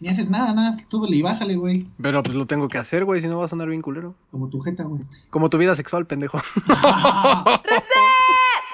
[0.00, 0.76] Ni haces nada, nada.
[0.90, 1.86] Súbele y bájale, güey.
[2.00, 4.14] Pero pues lo tengo que hacer, güey, si no vas a andar bien culero.
[4.30, 5.02] Como tu jeta, güey.
[5.30, 6.38] Como tu vida sexual, pendejo.
[6.66, 7.92] ¡Reset!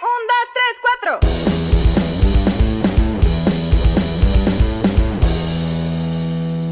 [0.03, 1.21] ¡Un, dos, tres, cuatro!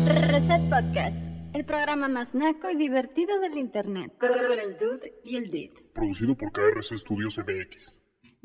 [0.06, 1.16] Reset Podcast,
[1.54, 4.12] el programa más naco y divertido del internet.
[4.18, 5.70] Con el dude y el did.
[5.92, 7.96] Producido por KRC Studios MX.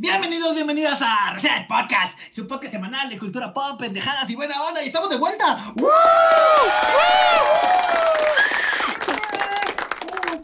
[0.02, 4.82] Bienvenidos, bienvenidas a Reset Podcast, su podcast semanal de cultura pop, pendejadas y buena onda.
[4.82, 5.72] Y estamos de vuelta.
[5.76, 5.90] ¡Woo!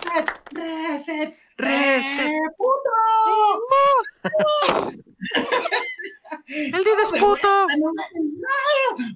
[0.04, 2.32] Reset, reset, Reset.
[2.56, 2.92] puto.
[6.46, 7.68] ¡El did es puto!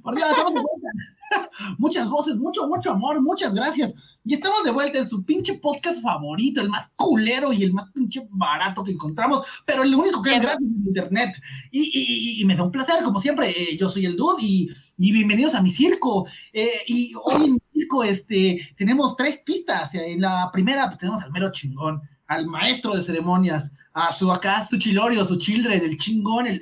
[0.02, 0.88] Por Dios, estamos de vuelta.
[1.78, 3.94] Muchas voces, mucho, mucho amor, muchas gracias.
[4.24, 7.90] Y estamos de vuelta en su pinche podcast favorito, el más culero y el más
[7.92, 11.36] pinche barato que encontramos, pero el único que es gratis en internet.
[11.72, 14.44] Y, y- y- y me da un placer, como siempre, eh, yo soy el Dude
[14.44, 16.28] y, y bienvenidos a mi circo.
[16.54, 19.90] Eh, y hoy en mi circo este, tenemos tres pistas.
[19.96, 24.66] En la primera pues, tenemos al mero chingón, al maestro de ceremonias, a su acá,
[24.68, 26.62] su chilorio, su children, el chingón, el...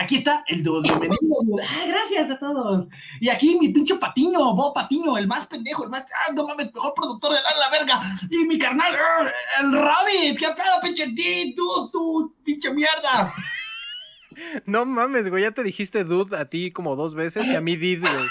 [0.00, 1.18] Aquí está el bienvenido.
[1.62, 2.86] Ah, gracias a todos.
[3.20, 6.72] Y aquí mi pinche Patiño, Bob Patiño, el más pendejo, el más, ah, no mames,
[6.72, 8.00] mejor productor de la, la verga.
[8.30, 9.28] Y mi carnal, ah,
[9.60, 13.32] el Rabbit, qué pedo, pinche D, tú, tú, pinche mierda.
[14.66, 17.74] No mames, güey, ya te dijiste dude a ti como dos veces y a mí
[17.74, 18.28] did, güey.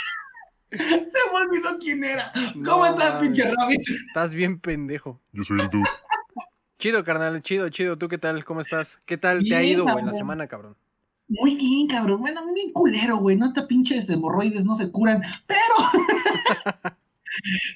[0.72, 1.02] Se
[1.34, 2.32] me olvidó quién era.
[2.54, 3.28] ¿Cómo No estás, mames.
[3.28, 3.82] pinche Rabbit?
[4.08, 5.20] Estás bien pendejo.
[5.34, 5.84] Yo soy el dude.
[6.80, 7.98] Chido, carnal, chido, chido.
[7.98, 8.46] ¿Tú qué tal?
[8.46, 9.00] ¿Cómo estás?
[9.06, 10.78] ¿Qué tal te ha ido, güey, la semana, cabrón?
[11.28, 12.22] Muy bien, cabrón.
[12.22, 13.36] Bueno, muy bien culero, güey.
[13.36, 15.22] No, esta pinches hemorroides no se curan.
[15.46, 15.60] Pero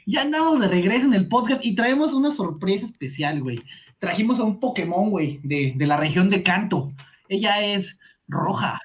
[0.05, 3.61] ya andamos de regreso en el podcast y traemos una sorpresa especial, güey.
[3.99, 6.93] Trajimos a un Pokémon, güey, de, de la región de Canto.
[7.27, 8.80] Ella es roja.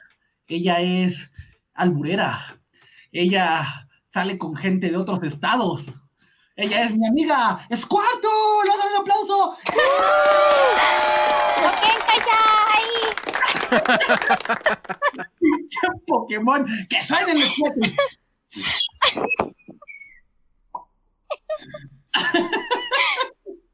[0.49, 1.31] Ella es
[1.75, 2.59] alburera.
[3.13, 5.87] Ella sale con gente de otros estados.
[6.57, 8.31] Ella es mi amiga Squirtle.
[8.65, 9.57] ¡Le damos un aplauso!
[15.39, 17.97] Pinche Pokémon, que suenen los juguetes.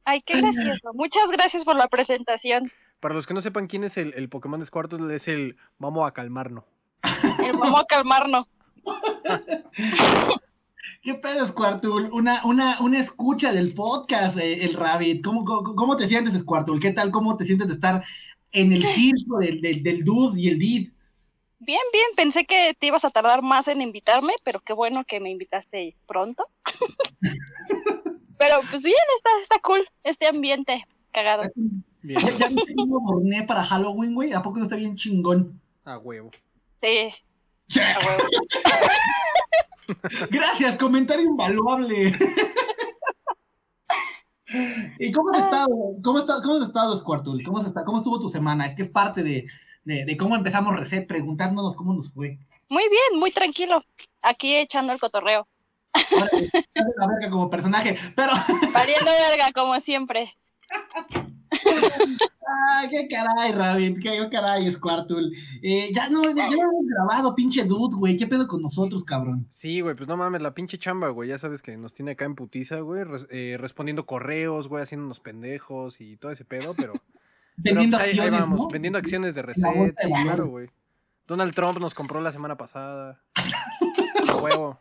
[0.05, 0.93] Ay, qué gracioso.
[0.95, 2.73] Muchas gracias por la presentación.
[3.01, 6.07] Para los que no sepan quién es el, el Pokémon de Squirtle, es el vamos
[6.07, 6.65] a calmarnos.
[7.45, 8.47] El vamos a calmarnos.
[11.03, 12.11] ¿Qué pedo, Squirtle?
[12.13, 15.25] Una, una, una escucha del podcast, eh, el Rabbit.
[15.25, 16.79] ¿Cómo, cómo, cómo te sientes, Squirtle?
[16.79, 17.11] ¿Qué tal?
[17.11, 18.05] ¿Cómo te sientes de estar
[18.53, 20.91] en el circo del, del, del Dude y el Did?
[21.59, 22.07] Bien, bien.
[22.17, 25.97] Pensé que te ibas a tardar más en invitarme, pero qué bueno que me invitaste
[26.07, 26.45] pronto.
[28.39, 31.45] pero pues bien, está, está cool este ambiente cagado.
[32.03, 34.33] Bien, ¿Ya, viste cómo borné para Halloween, güey?
[34.33, 35.61] ¿A poco no está bien chingón?
[35.85, 36.31] a huevo.
[36.81, 37.13] Sí,
[37.69, 37.81] Sí.
[37.81, 38.23] a huevo.
[40.31, 42.17] Gracias, comentario invaluable.
[44.99, 45.69] ¿Y cómo has estado?
[46.03, 47.45] ¿Cómo, está, cómo has estado, Squirtle?
[47.45, 47.87] ¿Cómo, estado?
[47.87, 48.75] ¿Cómo estuvo tu semana?
[48.75, 49.47] ¿Qué parte de,
[49.85, 52.39] de, de cómo empezamos Reset preguntándonos cómo nos fue?
[52.69, 53.85] Muy bien, muy tranquilo.
[54.23, 55.47] Aquí echando el cotorreo.
[55.93, 56.31] Ahora,
[56.97, 58.33] la verga como personaje, pero
[58.73, 60.35] Valiendo verga, como siempre.
[62.71, 63.99] ¡ay, qué caray, Rabbit!
[64.01, 65.37] ¡Qué caray, Squirtle!
[65.63, 68.17] Eh, ya no, ya, no hemos grabado, pinche dude, güey.
[68.17, 69.47] ¿Qué pedo con nosotros, cabrón?
[69.51, 71.29] Sí, güey, pues no mames, la pinche chamba, güey.
[71.29, 73.05] Ya sabes que nos tiene acá en putiza, güey.
[73.05, 76.93] res- eh, respondiendo correos, güey, haciendo unos pendejos y todo ese pedo, pero.
[77.63, 78.69] pero, Vendiendo pues, ahí- ahí acciones, vamos, ¿no?
[78.69, 80.69] vendiendo acciones de reset, sí, claro, güey.
[81.27, 83.23] Donald Trump nos compró la semana pasada.
[84.29, 84.79] A huevo.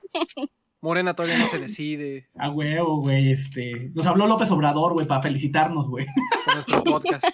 [0.81, 3.92] Morena todavía no se decide A huevo, güey, este...
[3.94, 6.08] Nos habló López Obrador, güey, para felicitarnos, güey.
[6.46, 7.26] por nuestro podcast.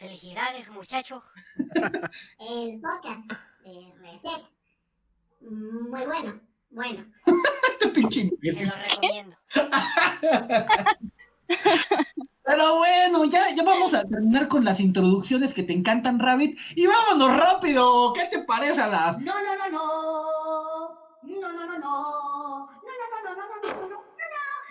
[0.00, 1.22] Felicidades, muchachos.
[1.58, 4.42] el podcast de Reset.
[5.42, 6.40] Muy bueno,
[6.70, 7.04] bueno.
[7.72, 9.36] Este pinche Te lo recomiendo.
[12.44, 16.58] Pero bueno, ya, ya vamos a terminar con las introducciones que te encantan, Rabbit.
[16.76, 18.14] Y vámonos rápido.
[18.14, 20.94] ¿Qué te parece a las No, no, no, no.
[21.24, 22.70] No, no, no, no.
[22.70, 24.09] No, no, no, no, no, no, no,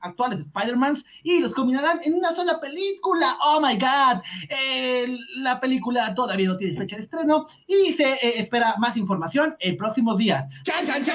[0.00, 3.36] actuales Spider-Mans y los combinarán en una sola película.
[3.44, 4.22] ¡Oh, my God!
[4.48, 5.06] Eh,
[5.36, 9.76] la película todavía no tiene fecha de estreno y se eh, espera más información en
[9.76, 10.44] próximos días.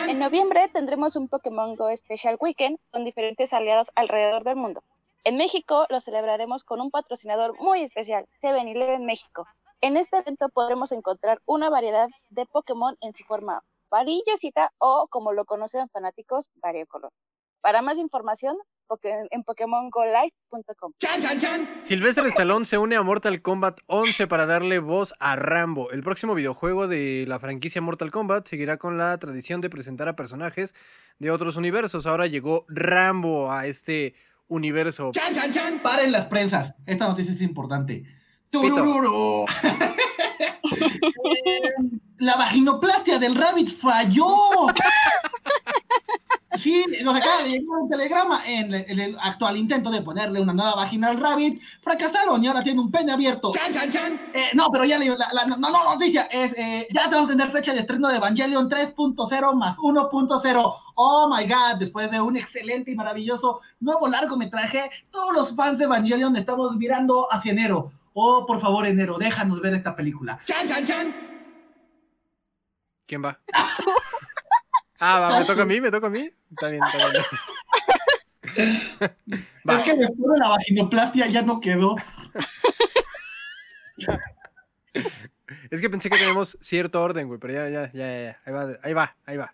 [0.08, 4.84] En noviembre tendremos un Pokémon Go Special Weekend con diferentes aliados alrededor del mundo.
[5.24, 9.48] En México lo celebraremos con un patrocinador muy especial, 7-Eleven México.
[9.82, 15.34] En este evento podremos encontrar una variedad de Pokémon en su forma varillosita o, como
[15.34, 17.12] lo conocen fanáticos, variocolor.
[17.62, 18.58] Para más información,
[19.32, 20.94] en pokemongolive.com.
[21.80, 25.92] Sylvester Stallone se une a Mortal Kombat 11 para darle voz a Rambo.
[25.92, 30.16] El próximo videojuego de la franquicia Mortal Kombat seguirá con la tradición de presentar a
[30.16, 30.76] personajes
[31.20, 32.06] de otros universos.
[32.06, 34.16] Ahora llegó Rambo a este
[34.48, 35.12] universo.
[35.82, 36.76] Paren las prensas.
[36.86, 38.04] Esta noticia es importante.
[38.50, 39.46] ¡Turururu!
[42.18, 44.26] La vaginoplastia del Rabbit falló.
[46.62, 50.40] Sí, nos acaba de llegar un telegrama en, el- en el actual intento de ponerle
[50.42, 51.62] una nueva vagina al Rabbit.
[51.81, 53.52] Fracasaron y ahora tiene un pene abierto.
[54.34, 57.36] Eh, no, pero ya le la, la- no, no, noticia es, eh, ya tenemos que
[57.36, 60.75] tener fecha de estreno de Evangelion 3.0 más 1.0.
[60.96, 65.86] Oh my god, después de un excelente y maravilloso nuevo largometraje, todos los fans de
[65.86, 67.92] Evangelion estamos mirando hacia enero.
[68.13, 70.40] Oh, por favor, enero, déjanos ver esta película.
[73.06, 73.40] ¿Quién va?
[75.00, 76.30] Ah, va, me toca a mí, me toca a mí.
[76.52, 77.24] Está bien, está bien.
[79.68, 79.78] Va.
[79.80, 81.96] Es que después de la vaginoplastia ya no quedó.
[85.70, 88.40] Es que pensé que tenemos cierto orden, güey, pero ya, ya, ya, ya.
[88.46, 89.52] Ahí va, ahí va, ahí va.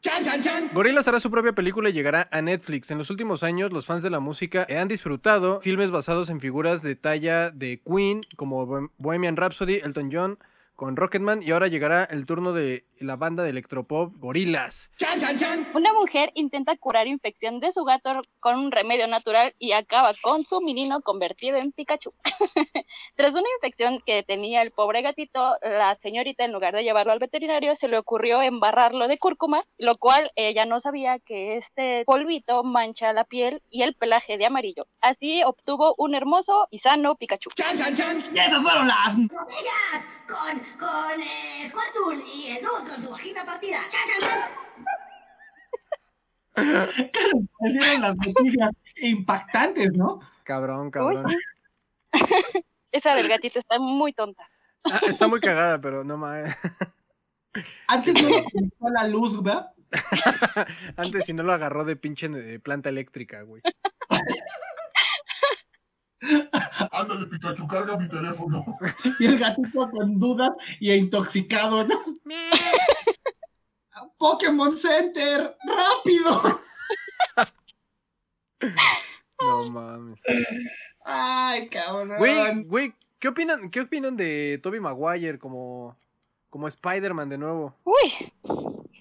[0.74, 2.92] Gorillaz hará su propia película y llegará a Netflix.
[2.92, 6.82] En los últimos años, los fans de la música han disfrutado filmes basados en figuras
[6.82, 10.38] de talla de Queen, como Bohem- Bohemian Rhapsody, Elton John,
[10.82, 14.90] con Rocketman, y ahora llegará el turno de la banda de electropop Gorillaz.
[15.76, 20.44] Una mujer intenta curar infección de su gato con un remedio natural y acaba con
[20.44, 22.16] su menino convertido en Pikachu.
[23.16, 27.20] Tras una infección que tenía el pobre gatito, la señorita en lugar de llevarlo al
[27.20, 32.64] veterinario se le ocurrió embarrarlo de cúrcuma, lo cual ella no sabía que este polvito
[32.64, 34.88] mancha la piel y el pelaje de amarillo.
[35.00, 37.52] Así obtuvo un hermoso y sano Pikachu.
[38.34, 39.16] Y esas fueron las
[40.32, 43.80] con, con eh, Squirtle y el Dude con su vagina partida.
[43.90, 44.42] ¡Chan, chan, chan!
[47.60, 50.20] parecieron las noticias impactantes, ¿no?
[50.44, 51.26] Cabrón, cabrón.
[52.92, 54.50] Esa del gatito está muy tonta.
[54.84, 56.56] Ah, está muy cagada, pero no mames.
[57.88, 59.72] Antes no lo la luz, ¿verdad?
[60.98, 63.62] Antes si no lo agarró de pinche eh, planta eléctrica, güey.
[66.92, 68.66] Ándale, Pikachu, carga mi teléfono.
[69.20, 71.96] Y el gatito con dudas y intoxicado, ¿no?
[74.18, 76.60] Pokémon Center, rápido.
[79.42, 80.22] No mames.
[81.04, 82.18] Ay, cabrón.
[82.20, 85.98] Güey, güey, ¿qué opinan, ¿qué opinan de Toby Maguire como,
[86.52, 87.76] como Spider-Man de nuevo?
[87.84, 88.32] Uy,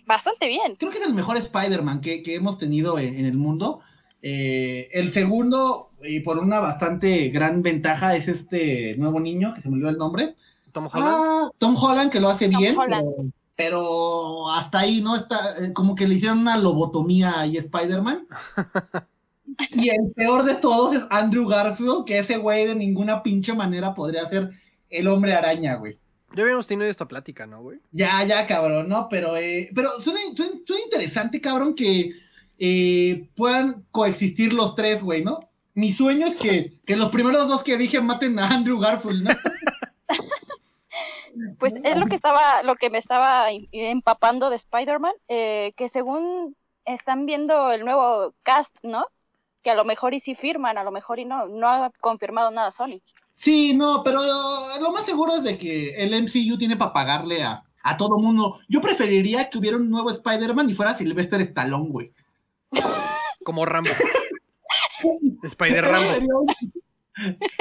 [0.06, 0.76] bastante bien.
[0.76, 3.82] Creo que es el mejor Spider-Man que, que hemos tenido en, en el mundo.
[4.22, 9.68] Eh, el segundo, y por una bastante gran ventaja, es este nuevo niño, que se
[9.68, 10.34] me olvidó el nombre.
[10.72, 11.16] Tom Holland.
[11.18, 13.14] Ah, Tom Holland, que lo hace Tom bien, pero,
[13.56, 15.16] pero hasta ahí, ¿no?
[15.16, 18.26] Está, eh, como que le hicieron una lobotomía ahí a Spider-Man.
[19.72, 23.94] y el peor de todos es Andrew Garfield, que ese güey de ninguna pinche manera
[23.94, 24.50] podría ser
[24.88, 25.98] el hombre araña, güey.
[26.34, 27.80] Ya habíamos tenido esta plática, ¿no, güey?
[27.90, 29.08] Ya, ya, cabrón, ¿no?
[29.10, 32.12] Pero, eh, pero suena, suena- suena interesante, cabrón, que
[32.58, 35.49] eh, puedan coexistir los tres, güey, ¿no?
[35.74, 39.30] Mi sueño es que, que los primeros dos que dije maten a Andrew Garfield, ¿no?
[41.58, 45.88] Pues es lo que estaba, lo que me estaba em- empapando de Spider-Man, eh, que
[45.88, 49.06] según están viendo el nuevo cast, ¿no?
[49.62, 52.50] Que a lo mejor y sí firman, a lo mejor y no, no ha confirmado
[52.50, 53.00] nada Sony.
[53.36, 54.22] Sí, no, pero
[54.80, 58.60] lo más seguro es de que el MCU tiene para pagarle a, a todo mundo.
[58.68, 62.12] Yo preferiría que hubiera un nuevo Spider-Man y fuera Sylvester Stallone, güey.
[63.44, 63.90] Como Rambo.
[65.42, 66.12] Spider Rambo.
[66.14, 66.46] Sería un,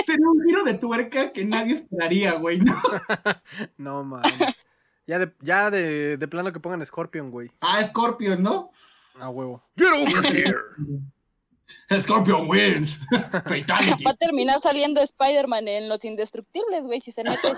[0.05, 2.81] sería un giro de tuerca que nadie esperaría, güey, ¿no?
[3.77, 4.55] No mames.
[5.07, 7.49] Ya de, ya de, de plano que pongan Scorpion, güey.
[7.61, 8.71] Ah, Scorpion, ¿no?
[9.19, 9.63] A huevo.
[9.75, 10.59] Get over here.
[11.99, 12.99] Scorpion wins.
[13.09, 14.03] Fatality.
[14.03, 17.39] Va a terminar saliendo Spider-Man en Los Indestructibles, güey, si se mete.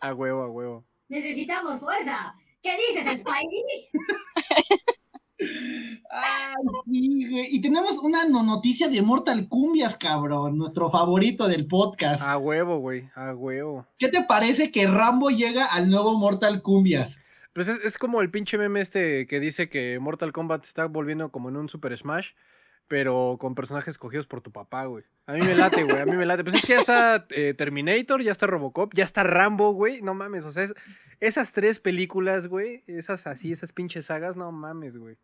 [0.00, 0.84] A huevo, a huevo.
[1.08, 2.34] Necesitamos fuerza.
[2.62, 3.88] ¿Qué dices, Spidey?
[5.38, 6.54] Ay,
[6.86, 7.46] sí, güey.
[7.56, 10.58] Y tenemos una no- noticia de Mortal Cumbias, cabrón.
[10.58, 12.22] Nuestro favorito del podcast.
[12.22, 13.08] A huevo, güey.
[13.14, 13.86] A huevo.
[13.98, 17.16] ¿Qué te parece que Rambo llega al nuevo Mortal Cumbias?
[17.52, 21.30] Pues es, es como el pinche meme este que dice que Mortal Kombat está volviendo
[21.30, 22.30] como en un Super Smash,
[22.88, 25.04] pero con personajes escogidos por tu papá, güey.
[25.26, 26.44] A mí me late, güey, a mí me late.
[26.44, 30.02] Pues es que ya está eh, Terminator, ya está Robocop, ya está Rambo, güey.
[30.02, 30.74] No mames, o sea, es-
[31.20, 35.16] esas tres películas, güey, esas así, esas pinches sagas, no mames, güey.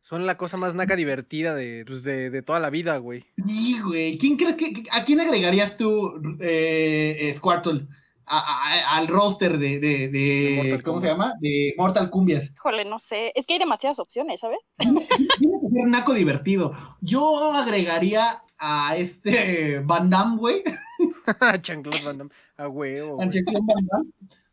[0.00, 3.24] Son la cosa más naca divertida de, pues, de, de toda la vida, güey.
[3.46, 4.18] Sí, güey.
[4.18, 7.86] ¿Quién crees que, ¿A quién agregarías tú, eh, Squirtle?
[8.34, 11.34] A- a- a- al roster de, de, ¿cómo se llama?
[11.40, 12.50] De Mortal Cumbias.
[12.50, 13.30] Híjole, no sé.
[13.34, 14.58] Es que hay demasiadas opciones, ¿sabes?
[14.78, 16.72] Tiene que ser naco divertido.
[17.02, 20.62] Yo agregaría a este Van Damme, güey.
[21.62, 24.08] Chanclot Van Damme, a huevo, Van Damme,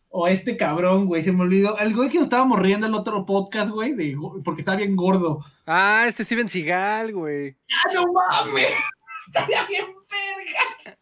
[0.10, 1.78] O a este cabrón, güey, se me olvidó.
[1.78, 4.96] El güey que nos estábamos riendo en el otro podcast, güey, de, porque está bien
[4.98, 5.46] gordo.
[5.66, 7.56] Ah, este Steven Seagal, güey.
[7.86, 8.72] ¡Ah, no mames!
[9.28, 10.98] Estaría bien verga.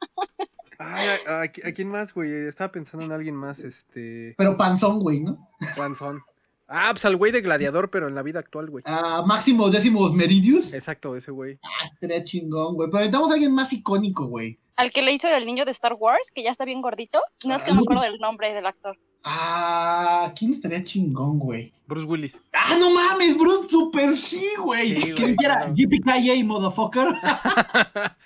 [0.79, 2.31] Ay, ¿a, a- a quién más, güey?
[2.31, 4.35] Estaba pensando en alguien más, este...
[4.37, 5.49] Pero panzón, güey, ¿no?
[5.75, 6.21] Juanzón.
[6.67, 8.83] Ah, pues al güey de Gladiador, pero en la vida actual, güey.
[8.85, 10.73] A Máximo Décimos Meridius.
[10.73, 11.57] Exacto, ese güey.
[11.63, 12.89] Ah, estaría chingón, güey.
[12.89, 14.59] Pero necesitamos a alguien más icónico, güey.
[14.75, 17.19] Al que le hizo el niño de Star Wars, que ya está bien gordito.
[17.45, 18.97] No es que Ah, no me acuerdo del nombre del actor.
[19.23, 21.73] Ah, ¿quién estaría chingón, güey?
[21.87, 22.41] Bruce Willis.
[22.53, 24.93] Ah, no mames, Bruce, super sí, güey.
[24.93, 25.73] Sí, que güey, dijera claro.
[25.73, 27.07] JPKA, motherfucker.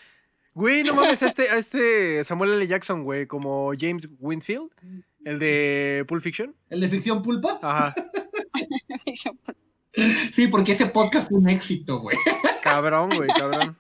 [0.53, 2.67] Güey, no mames, a este, a este Samuel L.
[2.67, 4.69] Jackson, güey, como James Winfield,
[5.23, 6.53] el de Pulp Fiction.
[6.69, 7.59] El de ficción pulpa.
[7.61, 7.95] Ajá,
[10.33, 12.17] Sí, porque ese podcast fue un éxito, güey.
[12.63, 13.77] cabrón, güey, cabrón.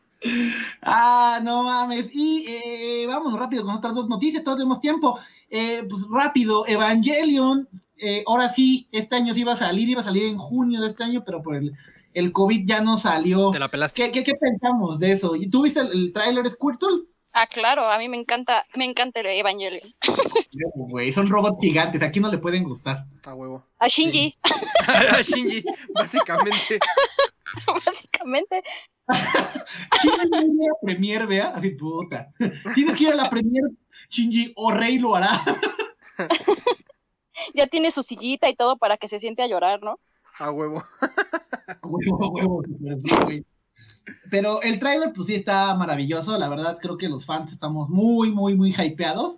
[0.81, 2.09] Ah, no mames.
[2.13, 5.19] Y eh, vámonos rápido con otras dos noticias, todos tenemos tiempo.
[5.49, 10.05] Eh, pues rápido, Evangelion, eh, ahora sí, este año sí iba a salir, iba a
[10.05, 11.73] salir en junio de este año, pero por el,
[12.13, 13.51] el COVID ya no salió.
[13.51, 14.03] Te la pelaste.
[14.03, 15.35] ¿Qué, qué, qué pensamos de eso?
[15.35, 17.11] ¿Y ¿Tú viste el, el tráiler Squirtle?
[17.33, 19.93] Ah, claro, a mí me encanta, me encanta el Evangelion.
[20.75, 23.05] Güey, son robots gigantes, aquí no le pueden gustar.
[23.25, 23.63] A huevo.
[23.79, 24.35] A Shinji,
[24.87, 25.63] A Shinji,
[25.93, 26.79] básicamente.
[27.85, 28.63] básicamente.
[30.03, 32.33] Shinji no iría a la premier, vea, así puta.
[32.75, 33.63] Tienes que ir a la premier,
[34.09, 35.41] Shinji, o Rey lo hará.
[37.53, 39.99] Ya tiene su sillita y todo para que se siente a llorar, ¿no?
[40.41, 40.83] A huevo.
[41.83, 43.45] Huevo, huevo, super sí, güey.
[44.31, 46.37] Pero el tráiler, pues sí está maravilloso.
[46.37, 49.37] La verdad, creo que los fans estamos muy, muy, muy hypeados.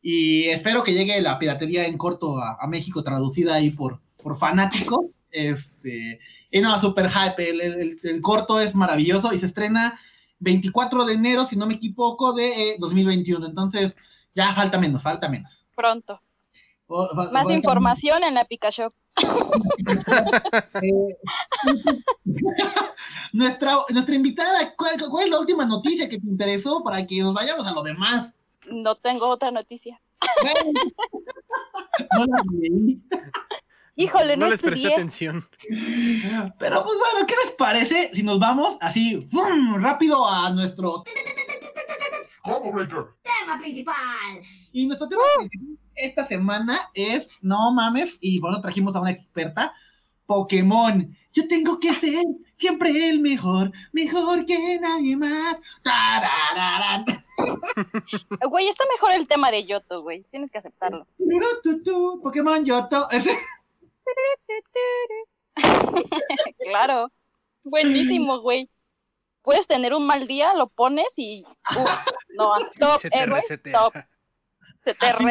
[0.00, 4.38] Y espero que llegue la piratería en corto a, a México, traducida ahí por, por
[4.38, 5.06] fanáticos.
[5.30, 6.20] Este,
[6.52, 7.50] y no, super hype.
[7.50, 9.98] El, el- el corto es maravilloso y se estrena
[10.38, 13.44] 24 de enero, si no me equivoco, de eh, 2021.
[13.46, 13.96] Entonces,
[14.36, 15.66] ya falta menos, falta menos.
[15.74, 16.20] Pronto.
[16.96, 18.92] O- Más información en la Pikachu.
[20.82, 21.16] Eh,
[23.32, 27.34] nuestra, nuestra invitada, ¿cuál, cuál es la última noticia que te interesó para que nos
[27.34, 28.32] vayamos a lo demás?
[28.70, 30.00] No tengo otra noticia.
[32.16, 33.00] No la leí.
[33.96, 35.46] Híjole, no, les presté atención.
[36.58, 39.76] Pero pues bueno, ¿qué les parece si nos vamos así ¡fum!
[39.80, 41.04] rápido a nuestro...
[43.22, 43.94] Tema principal.
[44.74, 49.72] Y nuestro tema principal esta semana es, no mames, y bueno, trajimos a una experta,
[50.26, 51.16] Pokémon.
[51.32, 52.24] Yo tengo que ser
[52.56, 55.58] siempre el mejor, mejor que nadie más.
[55.84, 57.04] Tarararán.
[58.50, 60.24] Güey, está mejor el tema de Yoto, güey.
[60.30, 61.06] Tienes que aceptarlo.
[62.20, 63.08] Pokémon Yoto.
[66.58, 67.12] Claro.
[67.62, 68.68] Buenísimo, güey.
[69.42, 71.44] Puedes tener un mal día, lo pones y.
[72.36, 73.94] no, top, Se te eh, güey, top.
[74.84, 75.24] Se te Así,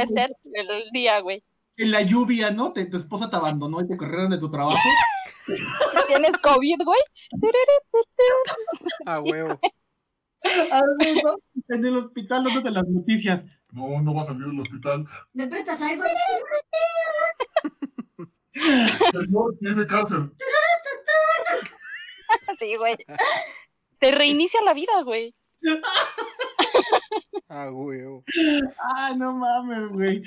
[0.53, 1.43] el día, güey.
[1.77, 2.73] en la lluvia, ¿no?
[2.73, 4.77] Te- tu esposa te abandonó y te corrieron de tu trabajo.
[6.07, 6.99] Tienes COVID, güey.
[9.05, 9.59] A huevo.
[11.69, 13.41] En el hospital dándote las noticias.
[13.71, 15.05] No, no va a salir del hospital.
[15.31, 16.05] ¿Me prestas iPhone?
[18.53, 20.19] Señor, tiene cáncer.
[22.59, 22.95] Sí, güey.
[23.99, 25.33] Te reinicia la vida, güey.
[27.49, 28.23] A huevo.
[28.95, 30.23] Ay, no mames, güey.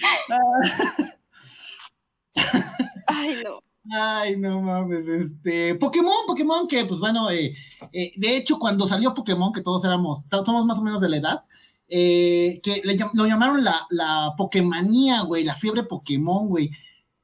[3.07, 3.63] Ay, no.
[3.93, 7.55] Ay, no mames, este, Pokémon, Pokémon, que pues bueno, eh,
[7.93, 11.17] eh, de hecho cuando salió Pokémon, que todos éramos, somos más o menos de la
[11.19, 11.45] edad,
[11.89, 16.71] eh, que le lo llamaron la, la Pokémanía, güey, la fiebre Pokémon, güey.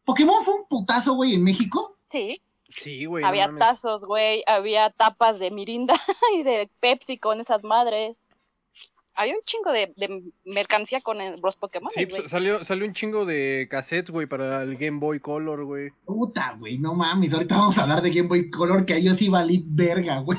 [0.04, 1.96] Pokémon fue un putazo, güey, en México.
[2.10, 2.40] Sí,
[2.76, 3.24] Sí, güey.
[3.24, 4.42] había tazos, güey.
[4.46, 5.94] Había tapas de Mirinda
[6.36, 8.18] y de Pepsi con esas madres.
[9.14, 11.90] Había un chingo de, de mercancía con el- los Pokémon.
[11.90, 12.20] Sí, güey.
[12.20, 15.90] pues, salió, salió un chingo de cassettes, güey, para el Game Boy Color, güey.
[16.04, 19.14] Puta, güey, no mames, ahorita vamos a hablar de Game Boy Color, que ahí yo
[19.14, 20.38] sí valí verga, güey.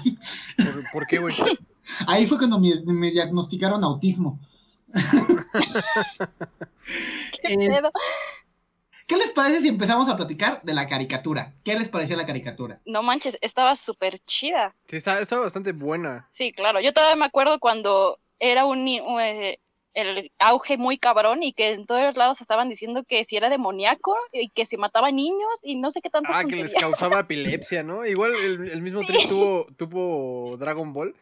[0.57, 1.35] ¿Por, por qué, güey?
[2.07, 4.39] Ahí fue cuando me, me diagnosticaron autismo.
[7.41, 7.91] ¿Qué eh, pedo?
[9.07, 11.53] ¿Qué les parece si empezamos a platicar de la caricatura?
[11.63, 12.79] ¿Qué les pareció la caricatura?
[12.85, 14.73] No manches, estaba súper chida.
[14.87, 16.27] Sí, está, está bastante buena.
[16.31, 16.79] Sí, claro.
[16.79, 18.19] Yo todavía me acuerdo cuando
[18.51, 19.59] era un eh,
[19.93, 24.15] el auge muy cabrón y que en todos lados estaban diciendo que si era demoníaco
[24.31, 27.83] y que si mataba niños y no sé qué tantas Ah, que les causaba epilepsia,
[27.83, 28.05] ¿no?
[28.05, 31.15] Igual el, el mismo trip tuvo, tuvo Dragon Ball.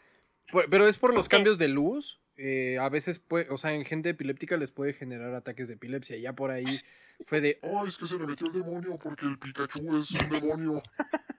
[0.70, 2.20] Pero es por los cambios de luz.
[2.38, 6.18] eh, a veces, puede, o sea, en gente epiléptica les puede generar ataques de epilepsia.
[6.18, 6.82] Y ya por ahí
[7.26, 7.60] fue de.
[7.62, 10.82] Ay, es que se me metió el demonio porque el Pikachu es un demonio.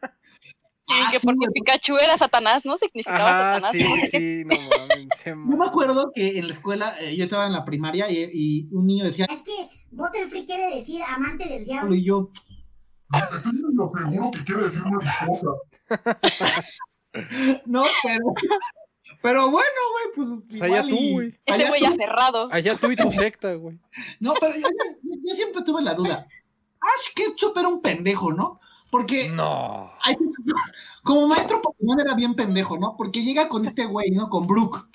[0.92, 1.46] Y Ah, que sí, porque.
[1.54, 2.76] Pikachu era Satanás, ¿no?
[2.76, 3.72] Significaba Ajá, Satanás.
[3.72, 5.24] sí, no sí, no mames.
[5.26, 8.68] Yo me acuerdo que en la escuela, eh, yo estaba en la primaria y, y
[8.72, 11.94] un niño decía, Es que Butterfree quiere decir amante del diablo.
[11.94, 12.30] y yo,
[13.74, 14.82] lo seguro que quiere decir
[17.66, 18.24] no, pero,
[19.20, 20.28] pero bueno, güey, pues.
[20.48, 21.28] Pues allá igual tú, güey.
[21.28, 21.86] Ese allá güey tú.
[21.88, 22.48] aferrado.
[22.50, 23.78] Allá tú y tu secta, güey.
[24.20, 26.26] No, pero yo, yo- yo siempre tuve la duda.
[26.80, 28.60] Ash Ketchup era un pendejo, ¿no?
[28.92, 29.90] Porque No.
[31.02, 32.94] Como maestro Pokémon era bien pendejo, ¿no?
[32.96, 34.28] Porque llega con este güey, ¿no?
[34.28, 34.86] Con Brook.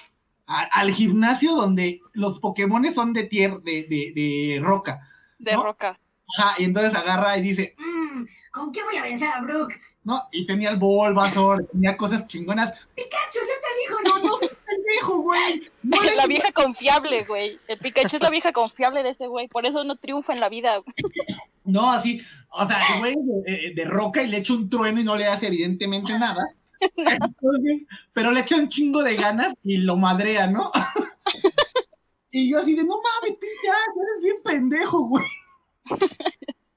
[0.50, 5.02] a- al gimnasio donde los Pokémon son de tierra, de, de, de roca.
[5.40, 6.00] De roca.
[6.38, 9.74] Ajá, y entonces agarra y dice, Mm, ¿Con qué voy a vencer a Brooke?
[10.06, 10.22] ¿no?
[10.32, 12.72] Y tenía el Bulbasaur, tenía cosas chingonas.
[12.96, 15.70] Pikachu, yo te digo, no, no, pendejo, güey.
[15.84, 17.60] No le- La vieja confiable, güey.
[17.68, 19.50] El Pikachu es la vieja confiable de ese güey.
[19.50, 20.82] Por eso no triunfa en la vida.
[21.70, 25.04] No, así, o sea, el güey de, de roca y le echa un trueno y
[25.04, 26.46] no le hace evidentemente nada.
[26.96, 27.82] Entonces,
[28.14, 30.72] pero le echa un chingo de ganas y lo madrea, ¿no?
[32.32, 35.26] y yo así de, no mames, pinche Ash, eres bien pendejo, güey.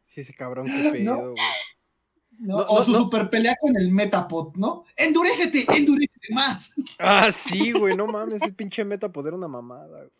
[0.04, 1.04] Sí, ese cabrón, qué pedo, güey.
[1.04, 1.34] ¿no?
[2.40, 2.98] No, o no, su no.
[3.00, 4.84] super pelea con el Metapod, ¿no?
[4.96, 6.70] Endurécete, endurécete más.
[6.98, 10.10] Ah, sí, güey, no mames, ese pinche meta poder una mamada, güey.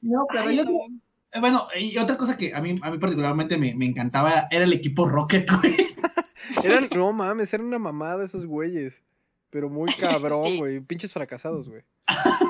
[0.00, 0.70] No, pero Ay, yo, no.
[0.70, 1.00] eh,
[1.40, 4.72] bueno, y otra cosa que a mí, a mí particularmente me, me encantaba era el
[4.72, 5.76] equipo Rocket, güey.
[6.62, 9.02] Eran, no mames, eran una mamada esos güeyes.
[9.50, 10.58] Pero muy cabrón, Sí.
[10.58, 10.80] güey.
[10.80, 11.82] Pinches fracasados, güey.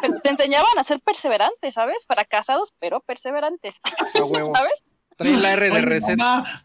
[0.00, 2.04] Pero te enseñaban a ser perseverantes, ¿sabes?
[2.06, 3.80] Fracasados, pero perseverantes.
[4.14, 4.54] A huevo.
[4.54, 4.72] ¿Sabes?
[5.16, 6.18] Trae la R de reset.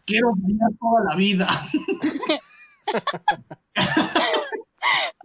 [0.06, 1.48] quiero brillar toda la vida.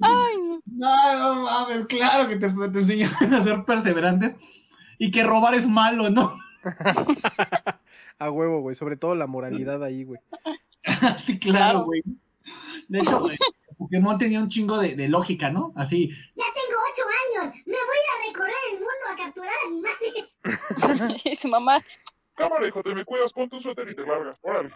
[0.02, 0.60] Ay, no.
[0.66, 4.36] No, no mames, claro que te, te enseñan a ser perseverantes
[4.98, 6.38] y que robar es malo, ¿no?
[8.20, 8.76] A huevo, güey.
[8.76, 10.20] Sobre todo la moralidad ahí, güey.
[11.18, 11.86] Sí, claro, Claro.
[11.86, 12.02] güey.
[12.88, 13.38] De hecho, güey,
[13.78, 15.72] Pokémon tenía un chingo de, de lógica, ¿no?
[15.76, 17.04] Así, Ya tengo ocho
[17.44, 17.56] años.
[17.66, 21.24] Me voy a ir a recorrer el mundo a capturar animales.
[21.26, 21.84] Y su mamá,
[22.36, 24.38] Cámara, hijo, te me cuidas, pon tu suéter y te largas.
[24.42, 24.72] Órale.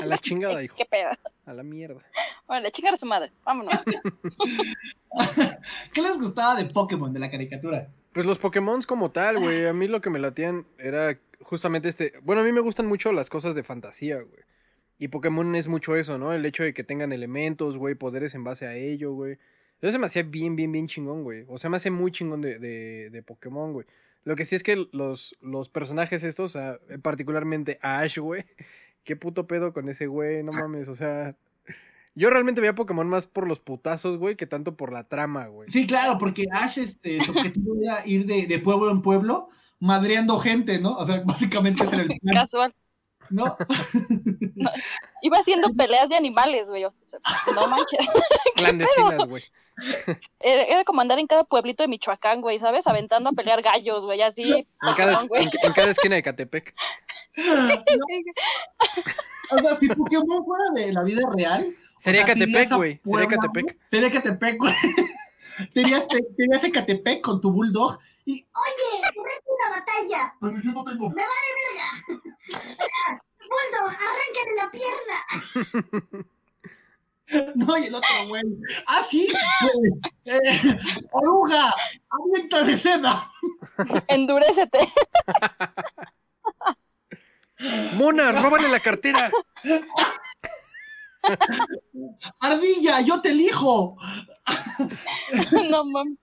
[0.00, 0.76] A la chingada, hijo.
[0.76, 1.10] qué pedo.
[1.46, 2.00] A la mierda.
[2.46, 3.32] Bueno, chingar a su madre.
[3.44, 3.74] Vámonos.
[5.92, 7.88] ¿qué les gustaba de Pokémon, de la caricatura?
[8.12, 9.66] Pues los Pokémon como tal, güey.
[9.66, 12.12] A mí lo que me latían era justamente este.
[12.22, 14.42] Bueno, a mí me gustan mucho las cosas de fantasía, güey.
[14.98, 16.32] Y Pokémon es mucho eso, ¿no?
[16.32, 19.38] El hecho de que tengan elementos, güey, poderes en base a ello, güey.
[19.80, 21.44] Eso se me hacía bien, bien, bien chingón, güey.
[21.48, 23.86] O sea, me hace muy chingón de, de, de Pokémon, güey.
[24.24, 28.44] Lo que sí es que los, los personajes estos, o sea, particularmente Ash, güey.
[29.04, 31.34] Qué puto pedo con ese güey, no mames, o sea.
[32.14, 35.70] Yo realmente veía Pokémon más por los putazos, güey, que tanto por la trama, güey.
[35.70, 39.48] Sí, claro, porque Ash, este, su objetivo era ir de, de pueblo en pueblo
[39.82, 40.96] madreando gente, ¿no?
[40.96, 42.74] O sea, básicamente era el plan, Casual.
[43.30, 43.56] ¿no?
[45.22, 46.84] Iba haciendo peleas de animales, güey.
[46.84, 47.18] O sea,
[47.54, 48.06] no manches.
[48.56, 49.42] Clandestinas, güey.
[50.38, 52.86] Era, era como andar en cada pueblito de Michoacán, güey, ¿sabes?
[52.86, 54.52] Aventando a pelear gallos, güey, así.
[54.52, 55.42] En cada, Pokémon, güey.
[55.44, 56.74] en, en cada esquina de Catepec.
[59.50, 61.74] O sea, si Pokémon fuera de la vida real.
[62.02, 63.00] Sería irías Catepec, güey.
[63.04, 63.78] Sería Catepec.
[63.88, 64.74] Sería Catepec, güey.
[65.74, 70.34] Tenías, te, tenías en Catepec con tu bulldog y Oye, meto una batalla.
[70.40, 71.10] Pero yo no tengo.
[71.10, 71.86] Me vale verga.
[73.52, 75.18] Bulldog, arráncame la pierna.
[77.54, 78.42] no, y el otro güey.
[78.88, 79.28] Ah, sí,
[79.60, 79.92] güey.
[80.24, 80.78] Eh,
[81.12, 81.72] oruga,
[82.10, 83.30] avienta de seda.
[84.08, 84.92] Endurécete.
[87.94, 89.30] Mona, róbale la cartera.
[92.40, 93.96] Ardilla, yo te elijo.
[95.70, 96.18] no mames.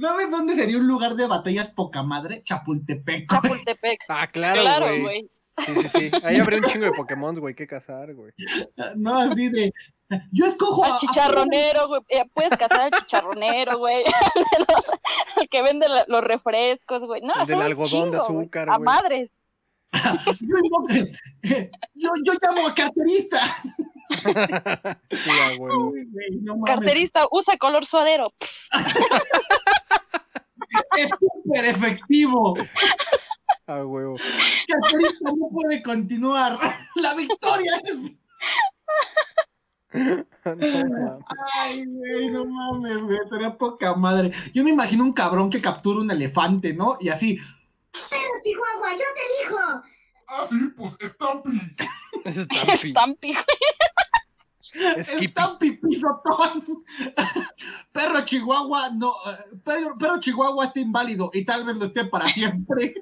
[0.00, 2.42] ¿Sabes dónde sería un lugar de batallas poca madre?
[2.44, 3.28] Chapultepec.
[3.28, 3.42] güey.
[3.42, 4.00] Chapultepec.
[4.08, 5.00] Ah, claro, Claro, güey.
[5.02, 5.30] güey.
[5.58, 6.10] sí, sí, sí.
[6.22, 8.32] Ahí habría un chingo de Pokémon, güey, que cazar, güey.
[8.96, 9.72] No, así de.
[10.32, 12.00] Yo escojo Al a- a- chicharronero, güey.
[12.34, 14.04] Puedes cazar al chicharronero, güey.
[15.36, 17.20] El que vende los refrescos, güey.
[17.22, 18.40] No, El del algodón de chingo, güey.
[18.44, 19.30] azúcar, A madres.
[19.92, 21.10] Yo, invoco-
[21.94, 23.40] yo, yo llamo a carterista.
[25.10, 25.90] Sí, a huevo.
[25.90, 26.74] Uy, güey, no mames.
[26.74, 28.32] Carterista, usa color suadero.
[30.96, 32.54] Es súper efectivo.
[33.66, 34.16] A huevo.
[34.68, 36.58] Caterina no puede continuar.
[36.96, 37.98] La victoria es.
[41.54, 43.18] Ay, güey, no mames, güey.
[43.22, 44.32] Estaría poca madre.
[44.54, 46.96] Yo me imagino un cabrón que captura un elefante, ¿no?
[47.00, 47.38] Y así.
[47.92, 49.58] Pero Chihuahua, yo te dijo.
[50.28, 51.60] Ah, sí, pues Stampy.
[52.24, 53.34] Es Stampy.
[55.24, 56.84] Está un pipizotón.
[57.92, 59.12] Perro Chihuahua, no.
[59.26, 62.94] eh, Perro, perro Chihuahua está inválido y tal vez lo esté para siempre.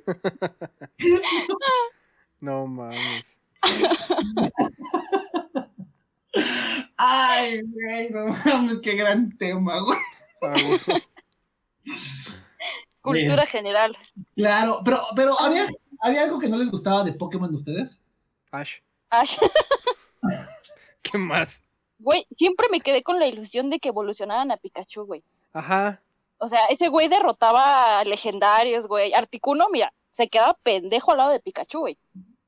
[2.40, 3.36] No mames.
[6.96, 9.98] Ay, güey, no mames, qué gran tema, güey.
[10.42, 10.78] A huevo.
[13.02, 13.96] Cultura general.
[14.34, 15.66] Claro, pero, pero ¿había,
[16.00, 17.98] ¿había algo que no les gustaba de Pokémon de ustedes?
[18.50, 18.78] Ash.
[19.10, 19.38] Ash.
[21.02, 21.62] ¿Qué más?
[21.98, 25.22] Güey, siempre me quedé con la ilusión de que evolucionaran a Pikachu, güey.
[25.52, 26.00] Ajá.
[26.38, 29.12] O sea, ese güey derrotaba a legendarios, güey.
[29.14, 31.98] Articuno, mira, se quedaba pendejo al lado de Pikachu, güey.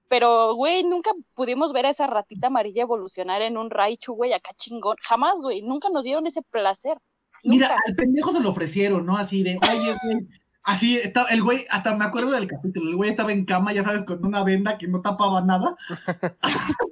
[0.09, 4.53] Pero, güey, nunca pudimos ver a esa ratita amarilla evolucionar en un Raichu, güey, acá
[4.57, 4.97] chingón.
[5.03, 5.63] Jamás, güey.
[5.63, 6.99] Nunca nos dieron ese placer.
[7.45, 7.83] Mira, Nunca.
[7.87, 9.17] al pendejo se lo ofrecieron, ¿no?
[9.17, 10.29] Así de, oye, güey.
[10.63, 13.83] Así, está, el güey, hasta me acuerdo del capítulo, el güey estaba en cama, ya
[13.83, 15.75] sabes, con una venda que no tapaba nada.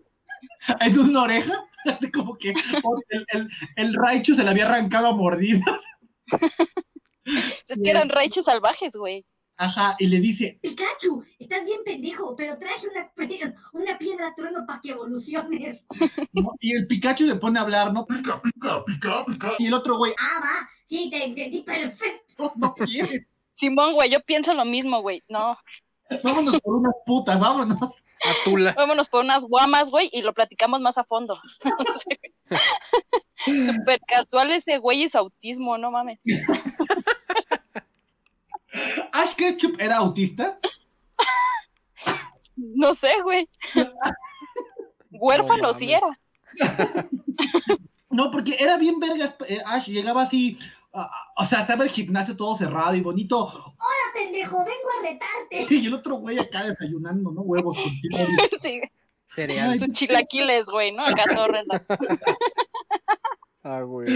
[0.81, 1.53] en una oreja,
[2.15, 5.81] como que el, el, el Raichu se le había arrancado a mordida.
[7.25, 9.27] Es que eran Raichu salvajes, güey.
[9.61, 12.87] Ajá, y le dice, Pikachu, estás bien pendejo, pero traje
[13.73, 15.83] una, piedra trueno para que evoluciones.
[16.33, 16.53] ¿no?
[16.61, 18.07] y el Pikachu se pone a hablar, ¿no?
[18.07, 19.53] Pica, pica, pica, pica.
[19.59, 22.35] Y el otro güey, Ah, va, sí, te entendí perfecto.
[22.39, 23.27] no, no quiere.
[23.57, 25.25] Simón, güey, yo pienso lo mismo, güey.
[25.29, 25.59] No,
[26.23, 27.79] Vámonos por unas putas, vámonos.
[28.25, 28.75] A Tula.
[28.77, 31.39] vámonos por unas guamas, güey, y lo platicamos más a fondo.
[33.45, 36.21] Super casual ese güey y su autismo, no mames.
[39.13, 40.59] Ash Ketchup era autista.
[42.57, 43.49] No sé, güey.
[45.13, 46.19] Huérfano No sí era.
[48.11, 49.37] No, porque era bien vergas.
[49.47, 50.59] eh, Ash llegaba así,
[51.37, 53.45] o sea, estaba el gimnasio todo cerrado y bonito.
[53.47, 55.73] Hola, pendejo, vengo a retarte.
[55.73, 57.43] Y el otro güey acá desayunando, ¿no?
[57.43, 58.27] Huevos con chile.
[58.61, 58.81] Sí,
[59.27, 59.79] Cereal.
[59.79, 61.05] sus chilaquiles, güey, ¿no?
[61.05, 61.47] Acá todo.
[63.63, 64.09] Ah, güey.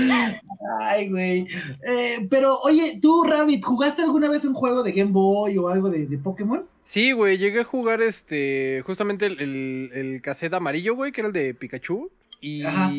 [0.80, 1.46] Ay, güey.
[1.86, 5.90] Eh, pero, oye, tú, Rabbit, ¿jugaste alguna vez un juego de Game Boy o algo
[5.90, 6.64] de, de Pokémon?
[6.82, 8.82] Sí, güey, llegué a jugar este.
[8.86, 12.10] Justamente el, el, el cassette amarillo, güey, que era el de Pikachu.
[12.40, 12.90] Y Ajá.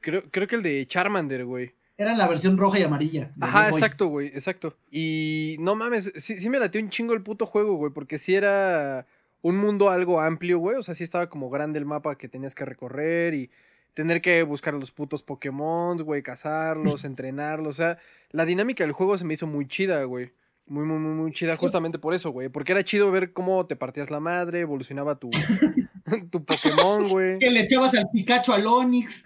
[0.00, 1.72] creo, creo que el de Charmander, güey.
[1.98, 3.32] Era la versión roja y amarilla.
[3.40, 4.76] Ajá, exacto, güey, exacto.
[4.90, 8.34] Y no mames, sí, sí me latió un chingo el puto juego, güey, porque sí
[8.34, 9.06] era
[9.40, 10.76] un mundo algo amplio, güey.
[10.76, 13.50] O sea, sí estaba como grande el mapa que tenías que recorrer y
[13.96, 17.68] tener que buscar los putos Pokémon, güey, cazarlos, entrenarlos.
[17.76, 17.98] O sea,
[18.30, 20.32] la dinámica del juego se me hizo muy chida, güey.
[20.66, 22.50] Muy, muy, muy, muy chida, justamente por eso, güey.
[22.50, 25.30] Porque era chido ver cómo te partías la madre, evolucionaba tu,
[26.30, 27.38] tu Pokémon, güey.
[27.38, 29.24] Que le echabas al Pikachu al Onix.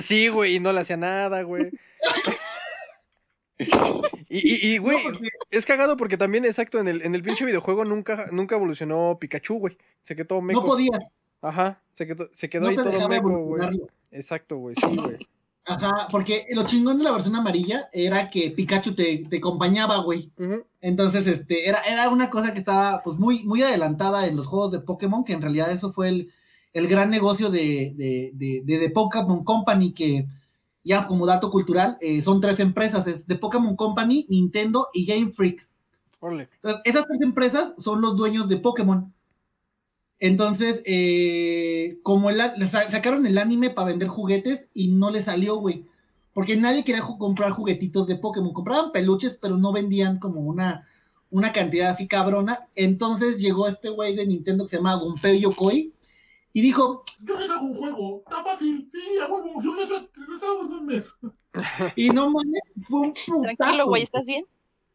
[0.00, 1.68] sí, güey, y no le hacía nada, güey.
[3.58, 3.64] Y,
[4.30, 7.44] y, y, güey, No, porque- es cagado porque también, exacto, en el, en el pinche
[7.44, 9.76] videojuego nunca, nunca evolucionó Pikachu, güey.
[10.00, 10.60] Se quedó meco.
[10.60, 10.98] No podía.
[11.42, 13.68] Ajá, se quedó, se quedó No ahí todo meco, güey.
[14.10, 15.18] Exacto, güey, sí, güey.
[15.64, 20.32] Ajá, porque lo chingón de la versión amarilla era que Pikachu te, te acompañaba, güey.
[20.80, 24.72] Entonces, este, era, era una cosa que estaba pues muy, muy adelantada en los juegos
[24.72, 26.32] de Pokémon, que en realidad eso fue el,
[26.72, 30.26] el gran negocio de, de, de, de The Pokémon Company, que
[30.84, 35.32] ya como dato cultural, eh, son tres empresas, es The Pokémon Company, Nintendo y Game
[35.32, 35.68] Freak.
[36.54, 39.12] Entonces, esas tres empresas son los dueños de Pokémon.
[40.20, 45.84] Entonces, eh, como el, sacaron el anime para vender juguetes y no le salió, güey.
[46.34, 48.52] Porque nadie quería ju- comprar juguetitos de Pokémon.
[48.52, 50.86] Compraban peluches, pero no vendían como una,
[51.30, 52.66] una cantidad así cabrona.
[52.74, 55.92] Entonces llegó este güey de Nintendo que se llama Gunpei Yokoi
[56.52, 58.22] y dijo, Yo les hago un juego.
[58.28, 58.88] Está fácil.
[58.92, 59.62] Sí, a huevo.
[59.62, 61.06] Yo les, les hago en un mes.
[61.96, 63.42] y no mames, fue un putazo.
[63.56, 64.44] Tranquilo, güey, ¿estás bien?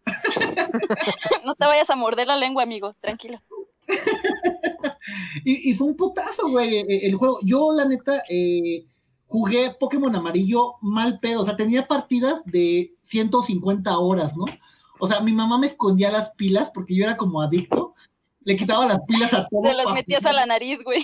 [1.45, 2.93] no te vayas a morder la lengua, amigo.
[3.01, 3.39] Tranquilo.
[5.43, 7.39] Y, y fue un putazo, güey, eh, el juego.
[7.43, 8.85] Yo, la neta, eh,
[9.27, 11.41] jugué Pokémon amarillo mal pedo.
[11.41, 14.45] O sea, tenía partidas de 150 horas, ¿no?
[14.99, 17.93] O sea, mi mamá me escondía las pilas porque yo era como adicto.
[18.45, 19.61] Le quitaba las pilas a todo.
[19.63, 21.03] Te las metías a la nariz, güey.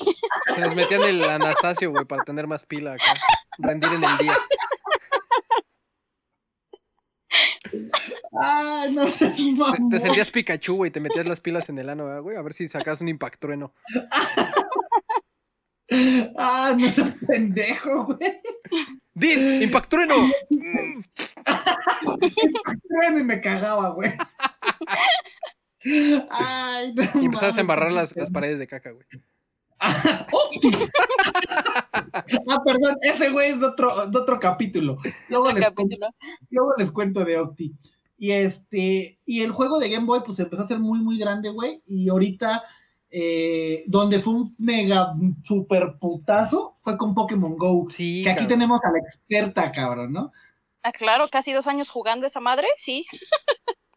[0.53, 3.19] Se les metían el Anastasio, güey, para tener más pila acá.
[3.57, 4.37] Rendir en el día.
[8.39, 9.43] Ay, no seas Te,
[9.91, 12.37] te sentías Pikachu, güey, te metías las pilas en el ano, ¿verdad, güey.
[12.37, 13.73] A ver si sacas un impactrueno.
[16.37, 18.39] Ah, no seas pendejo, güey.
[19.15, 19.63] ¡Did!
[19.63, 20.29] ¡Impactrueno!
[22.89, 24.11] Bueno, y me cagaba, güey.
[26.29, 29.07] Ay, no Y empezabas a embarrar las, las paredes de caca, güey.
[29.79, 30.25] Ah,
[32.65, 34.97] perdón, ese güey es de otro, de otro capítulo.
[35.29, 35.97] Luego les, cuento,
[36.49, 37.73] luego les cuento de Octi.
[38.17, 41.49] Y este, y el juego de Game Boy, pues empezó a ser muy, muy grande,
[41.49, 41.81] güey.
[41.85, 42.63] Y ahorita,
[43.09, 45.13] eh, donde fue un mega
[45.45, 47.87] super putazo, fue con Pokémon Go.
[47.89, 48.59] Sí, que aquí cabrón.
[48.59, 50.31] tenemos a la experta, cabrón, ¿no?
[50.83, 53.05] Ah, claro, casi dos años jugando esa madre, sí.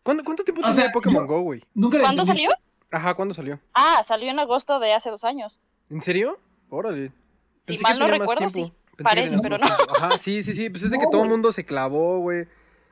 [0.03, 1.63] ¿Cuánto, cuánto tiempo O tiene sea, Pokémon yo- Go, güey?
[2.01, 2.51] ¿Cuándo salió?
[2.91, 3.59] Ajá, ¿cuándo salió?
[3.75, 5.59] Ah, salió en agosto de hace dos años.
[5.93, 6.39] ¿En serio?
[6.71, 7.09] Órale.
[7.67, 8.67] Si Pensé mal que no tenía más recuerdo, tiempo.
[8.69, 8.73] sí.
[8.97, 9.67] Pensé Parece, pero no.
[9.67, 9.97] tiempo.
[9.97, 10.71] Ajá, sí, sí, sí.
[10.71, 12.47] Pues es de que todo el mundo se clavó, güey.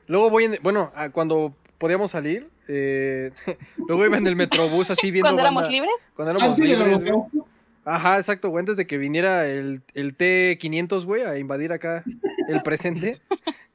[0.06, 0.58] Luego voy en.
[0.62, 3.32] Bueno, ah, cuando podíamos salir, eh,
[3.88, 5.26] luego iba en el metrobús así viendo.
[5.28, 5.94] Cuando éramos banda- libres.
[6.14, 7.44] Cuando éramos libres, güey.
[7.84, 8.60] Ajá, exacto, güey.
[8.60, 12.04] Antes de que viniera el, el T500, güey, a invadir acá
[12.48, 13.20] el presente.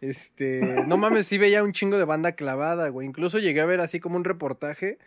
[0.02, 3.08] Este, no mames, sí veía un chingo de banda clavada, güey.
[3.08, 5.00] Incluso llegué a ver así como un reportaje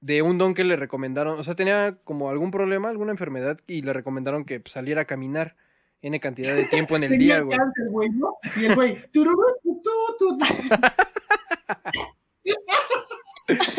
[0.00, 1.38] de un don que le recomendaron.
[1.38, 5.06] O sea, tenía como algún problema, alguna enfermedad y le recomendaron que pues, saliera a
[5.06, 5.56] caminar
[6.02, 7.58] N cantidad de tiempo en el tenía día, güey.
[7.58, 8.36] cáncer, güey, ¿no?
[8.56, 9.04] Y el güey.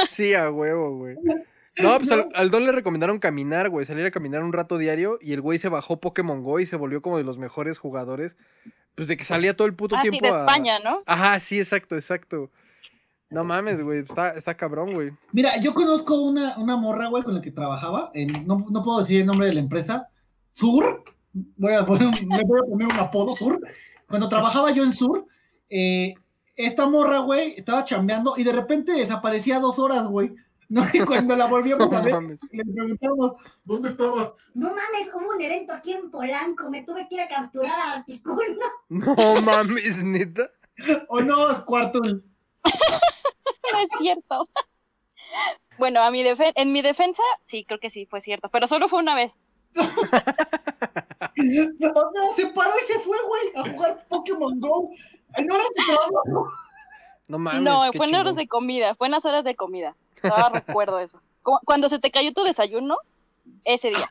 [0.10, 1.16] Sí, a huevo, güey.
[1.80, 5.20] No, pues al, al don le recomendaron caminar, güey, salir a caminar un rato diario
[5.22, 8.38] y el güey se bajó Pokémon Go y se volvió como de los mejores jugadores.
[8.96, 11.04] Pues de que salía todo el puto Ah, sí, tiempo de a- España, ¿no?
[11.06, 12.50] Ajá, sí, exacto, exacto.
[13.30, 15.12] No mames, güey, está, está cabrón, güey.
[15.34, 18.10] Mira, yo conozco una, una morra, güey, con la que trabajaba.
[18.14, 20.08] en- no, no puedo decir el nombre de la empresa.
[20.54, 21.04] Sur.
[21.34, 23.60] Voy a poner, un- le voy a poner un apodo, Sur.
[24.08, 25.26] Cuando trabajaba yo en Sur,
[25.70, 26.14] eh,
[26.56, 30.34] esta morra, güey, estaba chambeando y de repente desaparecía dos horas, güey.
[30.70, 30.84] ¿no?
[30.94, 32.40] Y cuando la volvíamos No a ver, mames.
[32.52, 33.34] le preguntamos,
[33.66, 34.32] ¿Dónde estabas?
[34.54, 36.70] No mames, hubo un evento aquí en Polanco.
[36.72, 38.42] Me tuve que ir a capturar a Articuno.
[38.90, 40.50] No mames, neta.
[41.10, 42.00] o no, es cuarto.
[43.74, 44.50] No es cierto.
[45.78, 48.88] Bueno, a mi defe- en mi defensa, sí, creo que sí fue cierto, pero solo
[48.90, 49.38] fue una vez.
[51.36, 54.90] No, se paró y se fue, güey, a jugar Pokémon Go.
[55.36, 56.50] En horas de trabajo.
[57.28, 57.62] No mames.
[57.62, 59.96] no, qué fue en horas de comida, fue en las horas de comida.
[60.22, 61.22] Todavía recuerdo eso.
[61.44, 62.98] Cu- Cuando se te cayó tu desayuno,
[63.66, 64.10] ese día.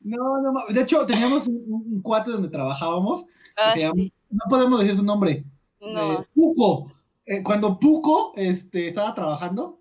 [0.00, 0.74] No, no, mames.
[0.74, 3.24] de hecho, teníamos un, un- cuate donde trabajábamos.
[3.56, 4.12] Ah, sí.
[4.30, 5.44] no podemos decir su nombre.
[5.80, 6.12] No.
[6.20, 6.92] Eh, Puco.
[7.26, 9.80] Eh, cuando Puco este, estaba trabajando,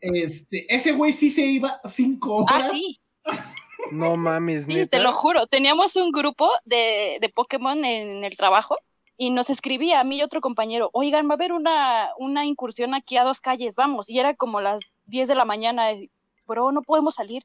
[0.00, 2.64] este, ese güey sí se iba cinco horas.
[2.64, 3.00] Ah, sí,
[3.92, 4.98] No mames, sí, neta.
[4.98, 5.46] te lo juro.
[5.46, 8.76] Teníamos un grupo de, de Pokémon en el trabajo
[9.16, 12.94] y nos escribía a mí y otro compañero, oigan, va a haber una, una incursión
[12.94, 14.08] aquí a dos calles, vamos.
[14.08, 15.90] Y era como las 10 de la mañana,
[16.46, 17.44] bro, no podemos salir.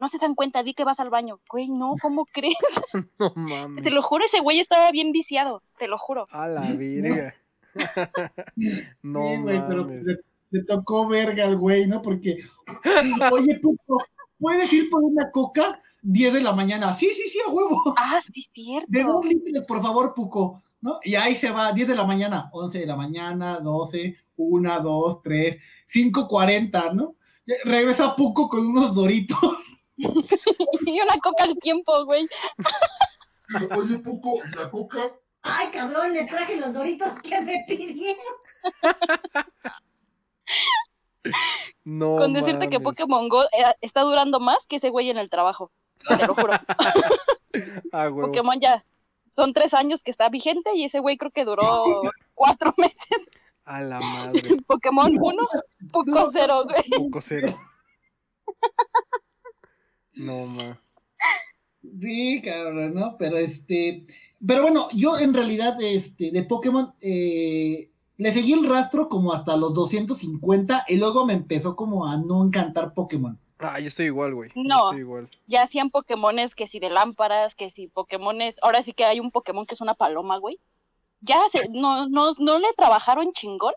[0.00, 1.40] No se dan cuenta, di que vas al baño.
[1.48, 2.56] Güey, no, ¿cómo crees?
[3.18, 3.84] No mames.
[3.84, 6.26] Te lo juro, ese güey estaba bien viciado, te lo juro.
[6.30, 7.34] A la virga.
[9.02, 10.04] no Sí, güey, pero mames.
[10.04, 10.16] le,
[10.50, 12.02] le tocó verga al güey, ¿no?
[12.02, 12.38] Porque,
[13.30, 14.02] oye, Puco,
[14.38, 15.80] ¿puedes ir por una coca?
[16.02, 16.96] 10 de la mañana.
[16.96, 17.94] Sí, sí, sí, a huevo.
[17.96, 18.86] Ah, sí, es cierto.
[18.88, 20.62] De dos litros, por favor, Puco.
[20.82, 20.98] ¿No?
[21.04, 25.22] Y ahí se va, 10 de la mañana, 11 de la mañana, 12, 1, 2,
[25.22, 27.16] 3, 5, 40, ¿no?
[27.64, 29.38] Regresa Puco con unos doritos.
[30.86, 32.28] Y una coca al tiempo, güey.
[33.76, 35.12] Oye, Poco, ¿y la coca?
[35.42, 38.16] Ay, cabrón, les traje los doritos que me pidieron.
[41.84, 42.80] No Con decirte que.
[42.80, 45.70] Pokémon Go eh, está durando más que ese güey en el trabajo.
[46.06, 46.52] Te lo juro.
[47.92, 48.08] Ah.
[48.08, 48.84] Pokémon ya
[49.34, 51.84] son tres años que está vigente y ese güey creo que duró
[52.34, 53.28] cuatro meses.
[53.64, 54.56] A la madre.
[54.68, 55.48] Pokémon 1,
[55.90, 56.90] Poco 0, güey.
[56.96, 57.58] Poco cero.
[60.14, 60.80] No ma.
[62.00, 63.16] Sí, cabrón, ¿no?
[63.18, 64.06] Pero este.
[64.46, 69.56] Pero bueno, yo en realidad, este, de Pokémon, eh, le seguí el rastro como hasta
[69.56, 73.38] los 250 y luego me empezó como a no encantar Pokémon.
[73.58, 74.50] Ah, yo estoy igual, güey.
[74.54, 74.84] Yo No.
[74.86, 75.28] estoy igual.
[75.46, 78.56] Ya hacían Pokémones que si de lámparas, que si Pokémones.
[78.62, 80.58] Ahora sí que hay un Pokémon que es una paloma, güey.
[81.20, 83.74] Ya se, no, no, no le trabajaron chingón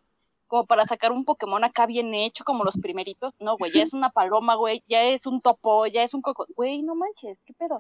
[0.53, 3.33] como para sacar un Pokémon acá bien hecho como los primeritos.
[3.39, 4.83] No, güey, ya es una paloma, güey.
[4.87, 6.45] Ya es un topo, ya es un coco.
[6.55, 7.79] Güey, no manches, ¿qué pedo?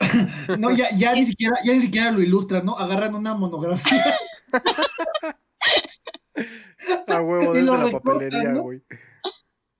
[0.58, 2.78] No, ya, ya ni siquiera, ya ni siquiera lo ilustran, ¿no?
[2.78, 4.16] Agarran una monografía.
[7.06, 8.62] A huevo desde la recortan, papelería, ¿no?
[8.62, 8.80] güey.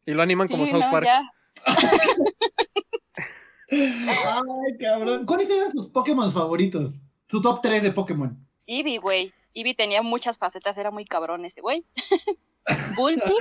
[0.05, 1.07] Y lo animan como South no, Park.
[1.07, 1.23] ya.
[3.71, 5.25] Ay, cabrón.
[5.25, 6.93] ¿Cuáles eran sus Pokémon favoritos?
[7.31, 8.47] Su top 3 de Pokémon.
[8.67, 9.33] Eevee, güey.
[9.57, 11.87] Eevee tenía muchas facetas, era muy cabrón ese güey.
[12.97, 13.37] Bullpix.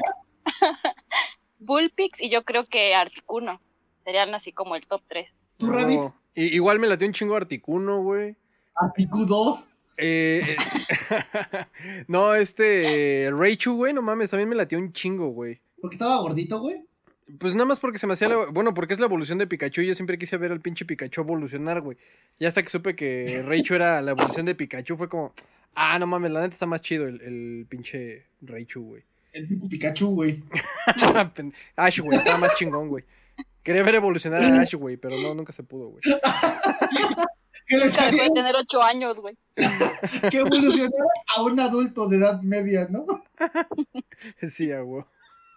[1.60, 3.60] Bullpix y yo creo que Articuno.
[4.06, 5.30] Serían así como el top 3.
[5.58, 6.16] ¿Tu No.
[6.34, 8.38] Igual me latió un chingo Articuno, güey.
[8.76, 9.66] Articu 2.
[9.98, 10.56] Eh,
[12.08, 15.60] no, este Raichu, güey, no mames, también me latió un chingo, güey.
[15.82, 16.86] Porque estaba gordito, güey.
[17.40, 18.46] Pues nada más porque se me hacía la...
[18.52, 21.22] Bueno, porque es la evolución de Pikachu y yo siempre quise ver al pinche Pikachu
[21.22, 21.98] evolucionar, güey.
[22.38, 25.34] Y hasta que supe que Raichu era la evolución de Pikachu fue como...
[25.74, 29.04] Ah, no mames, la neta está más chido el, el pinche Raichu, güey.
[29.34, 30.44] El tipo Pikachu, güey.
[31.76, 33.04] Ash, güey, estaba más chingón, güey.
[33.64, 36.02] Quería ver evolucionar a Ash, güey, pero no, nunca se pudo, güey.
[37.68, 39.36] Que le Nunca dejó de salió tener ocho años, güey.
[40.30, 41.04] que evolucionara
[41.36, 43.08] a un adulto de edad media, ¿no?
[44.48, 45.04] Sí, güey.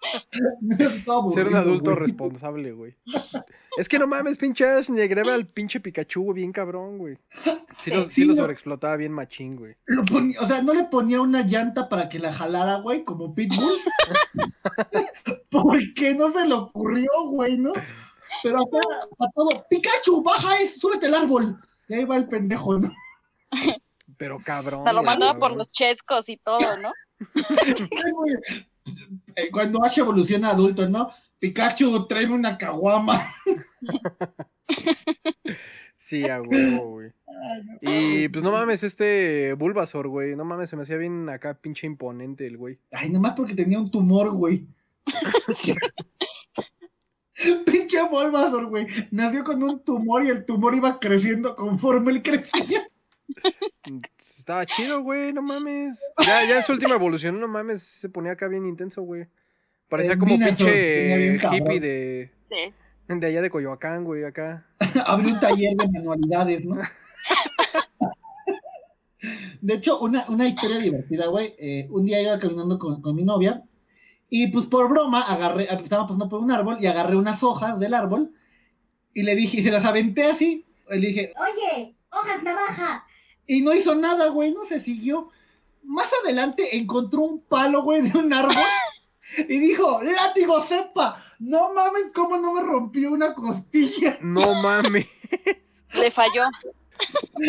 [1.35, 2.03] Ser un adulto güey.
[2.03, 2.97] responsable, güey.
[3.77, 7.19] Es que no mames, pinche Ash, negreba al pinche Pikachu, güey, bien cabrón, güey.
[7.77, 9.77] Sí lo, sí Sí, lo sobreexplotaba bien machín, güey.
[9.87, 13.35] Lo ponía- o sea, no le ponía una llanta para que la jalara, güey, como
[13.35, 13.79] Pitbull.
[15.51, 17.73] Porque no se le ocurrió, güey, ¿no?
[18.43, 18.79] Pero acá,
[19.21, 21.59] a todo, Pikachu, baja eso, súbete al árbol.
[21.89, 22.93] Y ahí va el pendejo, ¿no?
[24.17, 24.85] Pero cabrón.
[24.87, 26.93] Se lo mandaba por los chescos y todo, ¿no?
[29.37, 31.11] Eh, Cuando Ash evoluciona adulto, ¿no?
[31.38, 33.33] Pikachu, tráeme una caguama.
[35.96, 37.12] Sí, a huevo, güey.
[37.83, 40.35] Y pues no mames, este Bulbasaur, güey.
[40.35, 42.81] No mames, se me hacía bien acá pinche imponente el güey.
[42.90, 44.66] Ay, nomás porque tenía un tumor, güey.
[47.64, 48.87] Pinche Bulbasaur, güey.
[49.12, 52.88] Nació con un tumor y el tumor iba creciendo conforme él crecía.
[54.19, 56.01] Estaba chido, güey, no mames.
[56.25, 59.27] Ya, ya en su última evolución, no mames, se ponía acá bien intenso, güey.
[59.88, 62.73] Parecía como pinche hippie de, Sí.
[63.09, 64.67] de allá de Coyoacán, güey, acá.
[65.07, 66.77] Abrió un taller de manualidades, ¿no?
[69.61, 71.55] De hecho, una, una historia divertida, güey.
[71.59, 73.64] eh, un día iba caminando con, con mi novia
[74.31, 77.95] y pues por broma agarré, estaba pasando por un árbol y agarré unas hojas del
[77.95, 78.33] árbol
[79.14, 80.64] y le dije, y se las aventé así.
[80.91, 83.05] Y le dije, Oye, hojas navaja.
[83.49, 85.31] Y no hizo nada, güey, no se siguió.
[85.83, 88.55] Más adelante encontró un palo, güey, de un árbol
[89.49, 91.25] y dijo, látigo sepa.
[91.41, 94.19] No mames, cómo no me rompió una costilla.
[94.21, 95.07] No mames.
[95.95, 96.45] Le falló.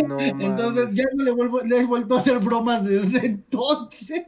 [0.07, 0.33] No mames.
[0.39, 4.25] Entonces ya no le, vuelvo, le he vuelto a hacer bromas desde entonces.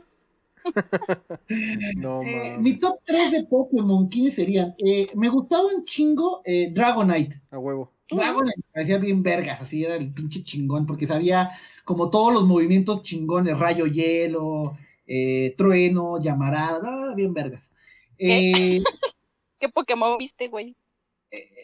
[1.97, 2.59] No Eh, mames.
[2.59, 4.75] mi top 3 de Pokémon, ¿quiénes serían?
[4.77, 7.41] Eh, me gustaba un chingo eh, Dragonite.
[7.51, 7.91] A huevo.
[8.11, 11.51] Dragonite me parecía bien vergas, así era el pinche chingón, porque sabía
[11.85, 17.69] como todos los movimientos chingones, rayo hielo, eh, trueno, llamarada, ah, bien vergas.
[18.17, 18.79] Eh,
[19.59, 20.75] ¿Qué Pokémon viste, güey?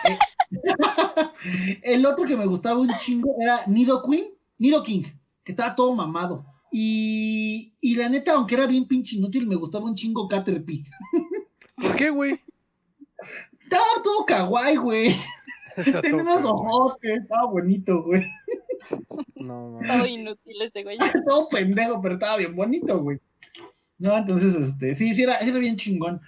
[0.03, 0.17] Eh,
[1.83, 5.03] el otro que me gustaba un chingo era Nidoqueen, Nidoking,
[5.43, 6.45] que estaba todo mamado.
[6.71, 10.85] Y, y la neta, aunque era bien pinche inútil, me gustaba un chingo Caterpie.
[11.75, 12.39] ¿Por qué, güey?
[13.67, 15.15] Estaba todo kawaii, güey.
[15.75, 18.23] Todo unos ojotes, estaba bonito, güey.
[19.35, 20.11] No Todo mames.
[20.11, 20.97] inútil ese güey.
[21.27, 23.19] Todo pendejo, pero estaba bien bonito, güey.
[23.99, 26.21] No, entonces, este, sí, sí era, era bien chingón.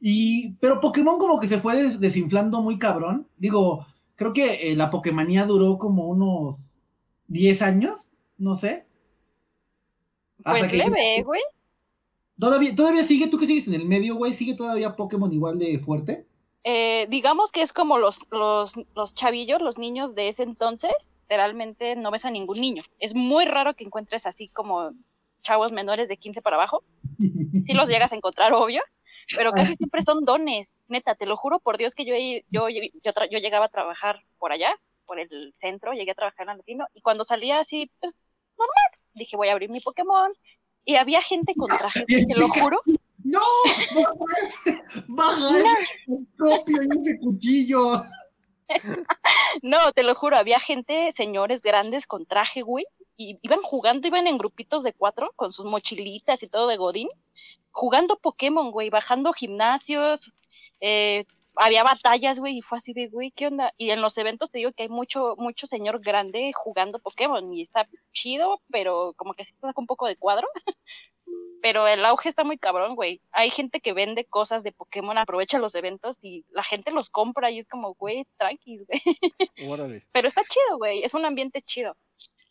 [0.00, 3.26] Y, pero Pokémon como que se fue des- desinflando muy cabrón.
[3.38, 6.76] Digo, creo que eh, la Pokémonía duró como unos
[7.28, 8.00] 10 años,
[8.38, 8.84] no sé.
[10.44, 11.40] Hasta Pues que- leve, güey.
[12.38, 15.78] Todavía, todavía sigue, tú que sigues en el medio, güey, sigue todavía Pokémon igual de
[15.78, 16.26] fuerte.
[16.64, 21.96] Eh, digamos que es como los, los, los chavillos, los niños de ese entonces, literalmente
[21.96, 22.82] no ves a ningún niño.
[22.98, 24.92] Es muy raro que encuentres así como
[25.42, 26.84] chavos menores de 15 para abajo.
[27.64, 28.82] Sí los llegas a encontrar, obvio,
[29.36, 30.74] pero casi siempre son dones.
[30.88, 32.14] Neta, te lo juro por Dios que yo,
[32.50, 32.90] yo, yo,
[33.30, 34.74] yo llegaba a trabajar por allá,
[35.06, 38.14] por el centro, llegué a trabajar en el latino, y cuando salía así, pues
[38.58, 40.32] normal, dije voy a abrir mi Pokémon.
[40.84, 42.80] Y había gente con trajes, te lo juro.
[43.22, 43.40] ¡No!
[45.06, 45.78] ¡Baja!
[46.42, 48.02] ¡Baja ese copio y ese cuchillo!
[49.62, 54.26] No, te lo juro, había gente, señores grandes con traje, güey, y iban jugando, iban
[54.26, 57.08] en grupitos de cuatro con sus mochilitas y todo de Godín,
[57.70, 60.32] jugando Pokémon, güey, bajando gimnasios,
[60.80, 61.24] eh,
[61.56, 63.72] había batallas, güey, y fue así de, güey, ¿qué onda?
[63.76, 67.62] Y en los eventos te digo que hay mucho, mucho señor grande jugando Pokémon y
[67.62, 70.48] está chido, pero como que sí te saca un poco de cuadro.
[71.62, 73.20] Pero el auge está muy cabrón, güey.
[73.30, 77.52] Hay gente que vende cosas de Pokémon, aprovecha los eventos y la gente los compra
[77.52, 79.00] y es como, güey, tranquis, güey.
[79.70, 80.04] Órale.
[80.12, 81.04] Pero está chido, güey.
[81.04, 81.96] Es un ambiente chido.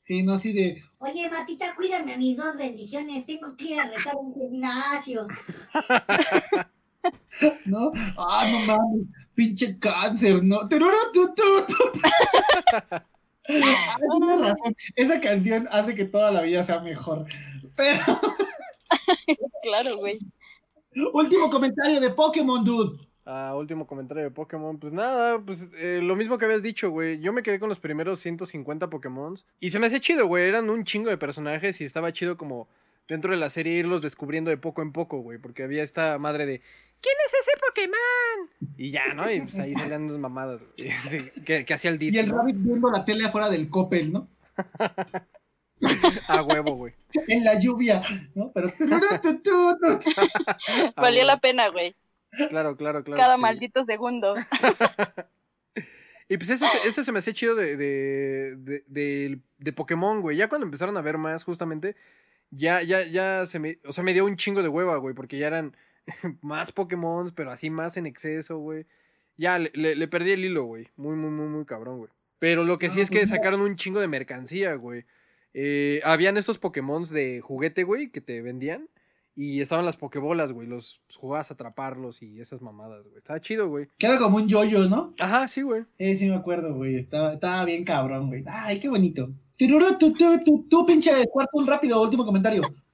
[0.04, 0.82] Sí, no así de.
[1.00, 3.26] Oye, Martita, cuídame a mis dos bendiciones.
[3.26, 5.28] Tengo que ir a retar un gimnasio.
[7.66, 7.92] ¿no?
[8.18, 10.68] Ah, no mames, pinche cáncer, ¿no?
[10.70, 12.00] Tururú, tu, tu, tu.
[13.46, 14.76] Tienes razón.
[14.96, 17.26] Esa canción hace que toda la vida sea mejor.
[17.76, 18.04] Pero,
[19.64, 20.20] Claro, güey.
[21.14, 23.00] último comentario de Pokémon, dude.
[23.26, 24.78] a último comentario de Pokémon.
[24.80, 27.20] Pues nada, pues eh, lo mismo que habías dicho, güey.
[27.20, 29.38] Yo me quedé con los primeros 150 Pokémon.
[29.60, 30.46] Y se me hacía chido, güey.
[30.48, 32.68] Eran un chingo de personajes y estaba chido como
[33.08, 35.38] dentro de la serie irlos descubriendo de poco en poco, güey.
[35.38, 36.62] Porque había esta madre de.
[37.02, 38.76] ¿Quién es ese Pokémon?
[38.78, 39.32] Y ya, ¿no?
[39.32, 40.90] Y pues ahí salían dos mamadas, güey.
[41.10, 42.38] Sí, que, que hacía el Y el ¿no?
[42.38, 44.28] Rabbit viendo la tele afuera del Coppel, ¿no?
[46.28, 46.94] A huevo, güey.
[47.28, 48.02] En la lluvia,
[48.36, 48.52] ¿no?
[48.54, 48.72] Pero.
[50.96, 51.96] Valió la pena, güey.
[52.50, 53.22] Claro, claro, claro.
[53.22, 53.42] Cada sí.
[53.42, 54.36] maldito segundo.
[56.30, 60.22] Y pues eso, se- eso se me hacía chido de, de, de, de- de Pokémon,
[60.22, 60.38] güey.
[60.38, 61.98] Ya cuando empezaron a ver más, justamente,
[62.52, 63.80] ya, ya, ya se me.
[63.86, 65.76] O sea, me dio un chingo de hueva, güey, porque ya eran
[66.42, 68.86] más Pokémon, pero así más en exceso, güey.
[69.36, 70.88] Ya le, le- le perdí el hilo, güey.
[70.96, 72.12] Muy, muy, muy, muy cabrón, güey.
[72.40, 75.04] Pero lo que sí No, es que pues sacaron un chingo de mercancía, güey.
[75.54, 78.90] Eh, habían estos Pokémon de juguete, güey, que te vendían.
[79.34, 80.68] Y estaban las Pokébolas, güey.
[80.68, 83.18] Los pues, jugabas a atraparlos y esas mamadas, güey.
[83.18, 83.88] Estaba chido, güey.
[83.98, 85.14] Que era como un yoyo, ¿no?
[85.20, 85.84] Ajá, sí, güey.
[85.98, 86.98] Sí, sí me acuerdo, güey.
[86.98, 88.44] Estaba, estaba bien cabrón, güey.
[88.46, 89.30] Ay, qué bonito.
[89.56, 92.62] Tirurú, tú, tú, tú, tú, pinche cuarto, un rápido último comentario.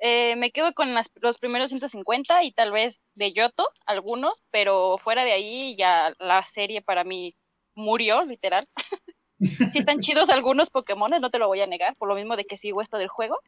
[0.00, 4.96] Eh, me quedo con las- los primeros 150 y tal vez de Yoto, algunos, pero
[4.98, 7.34] fuera de ahí ya la serie para mí
[7.74, 8.68] murió, literal.
[9.72, 12.44] sí están chidos algunos Pokémon, no te lo voy a negar, por lo mismo de
[12.44, 13.38] que sigo esto del juego,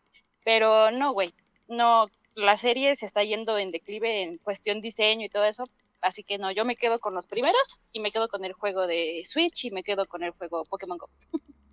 [0.44, 1.34] pero no, güey,
[1.68, 5.64] no, la serie se está yendo en declive en cuestión diseño y todo eso,
[6.00, 8.86] así que no, yo me quedo con los primeros y me quedo con el juego
[8.86, 11.08] de Switch y me quedo con el juego Pokémon Go.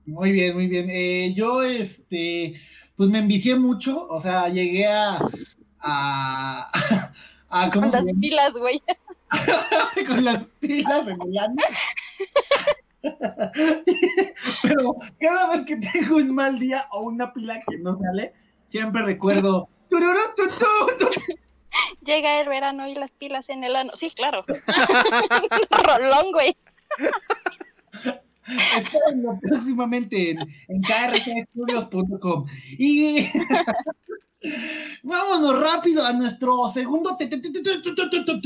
[0.07, 0.89] Muy bien, muy bien.
[0.89, 2.59] Eh, yo, este,
[2.95, 4.07] pues me envicié mucho.
[4.07, 5.19] O sea, llegué a.
[5.79, 6.71] a.
[7.49, 8.19] a ¿Cómo Con se las llama?
[8.21, 8.81] pilas, güey.
[10.07, 11.55] con las pilas en el año.
[14.63, 18.33] Pero cada vez que tengo un mal día o una pila que no sale,
[18.69, 19.69] siempre recuerdo.
[22.03, 23.91] Llega el verano y las pilas en el ano.
[23.95, 24.43] Sí, claro.
[25.69, 26.55] Rolón, güey.
[28.77, 30.39] Espérenlo próximamente en,
[30.69, 32.45] en krgstudios.com.
[32.77, 33.27] Y
[35.03, 37.17] Vámonos rápido a nuestro segundo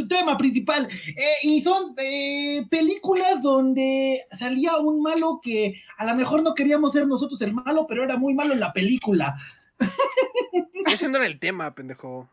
[0.08, 0.88] tema principal.
[1.08, 6.94] Eh, y son eh, películas donde salía un malo que a lo mejor no queríamos
[6.94, 9.38] ser nosotros el malo, pero era muy malo en la película.
[10.86, 12.30] Ese no era el tema, pendejo.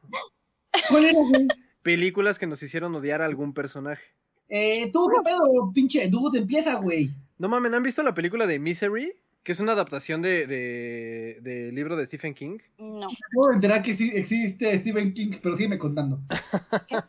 [0.89, 1.49] ¿Cuál era, güey?
[1.83, 4.05] Películas que nos hicieron odiar a algún personaje.
[4.49, 7.11] Eh, tú, qué pedo, pinche dude, empieza, güey.
[7.39, 9.13] No mames, ¿han visto la película de Misery?
[9.43, 12.59] Que es una adaptación de, de, del libro de Stephen King.
[12.79, 13.09] No.
[13.33, 16.21] Puedo enterar que sí existe Stephen King, pero sígueme contando.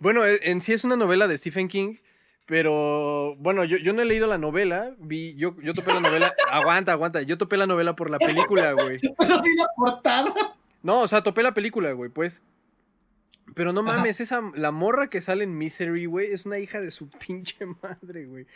[0.00, 1.96] Bueno, e- en sí es una novela de Stephen King,
[2.46, 6.32] pero bueno, yo, yo no he leído la novela, vi, yo, yo topé la novela,
[6.52, 8.98] aguanta, aguanta, yo topé la novela por la película, güey.
[9.18, 10.32] Pero sí la portada.
[10.82, 12.40] No, o sea, topé la película, güey, pues.
[13.54, 13.96] Pero no Ajá.
[13.96, 17.56] mames, esa, la morra que sale en Misery, güey, es una hija de su pinche
[17.82, 18.46] madre, güey.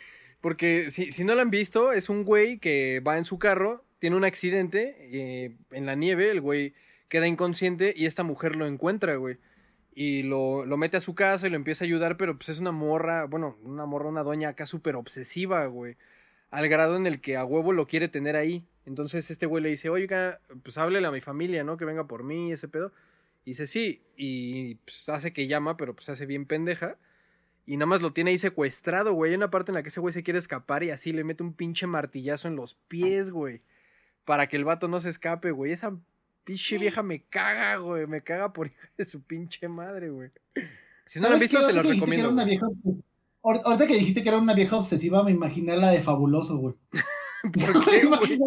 [0.43, 3.85] Porque si, si no la han visto, es un güey que va en su carro,
[3.99, 6.73] tiene un accidente eh, en la nieve, el güey
[7.07, 9.37] queda inconsciente y esta mujer lo encuentra, güey.
[9.95, 12.59] Y lo, lo mete a su casa y lo empieza a ayudar, pero pues es
[12.59, 15.95] una morra, bueno, una morra, una doña acá súper obsesiva, güey.
[16.51, 18.65] Al grado en el que a huevo lo quiere tener ahí.
[18.85, 21.77] Entonces este güey le dice, oiga, pues háblele a mi familia, ¿no?
[21.77, 22.91] Que venga por mí, ese pedo.
[23.45, 24.01] Y dice, sí.
[24.17, 26.97] Y pues hace que llama, pero pues hace bien pendeja.
[27.65, 29.31] Y nada más lo tiene ahí secuestrado, güey.
[29.31, 31.43] Hay una parte en la que ese güey se quiere escapar y así le mete
[31.43, 33.61] un pinche martillazo en los pies, güey.
[34.25, 35.71] Para que el vato no se escape, güey.
[35.71, 35.95] Esa
[36.43, 38.05] pinche vieja me caga, güey.
[38.07, 40.29] Me caga por de su pinche madre, güey.
[41.05, 42.29] Si no lo han ¿Sabes visto, se los recomiendo.
[42.29, 42.67] una vieja
[43.43, 46.75] Ahorita que dijiste que era una vieja obsesiva, me imaginé la de Fabuloso, güey.
[47.43, 48.39] ¿Por qué, güey?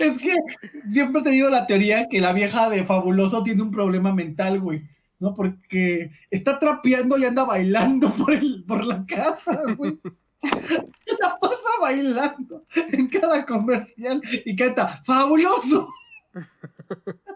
[0.00, 0.34] Es que
[0.90, 4.82] siempre te digo la teoría que la vieja de Fabuloso tiene un problema mental, güey.
[5.20, 5.34] ¿No?
[5.34, 9.98] Porque está trapeando y anda bailando por, el, por la casa, güey.
[11.20, 15.88] La pasa bailando en cada comercial y canta ¡Fabuloso!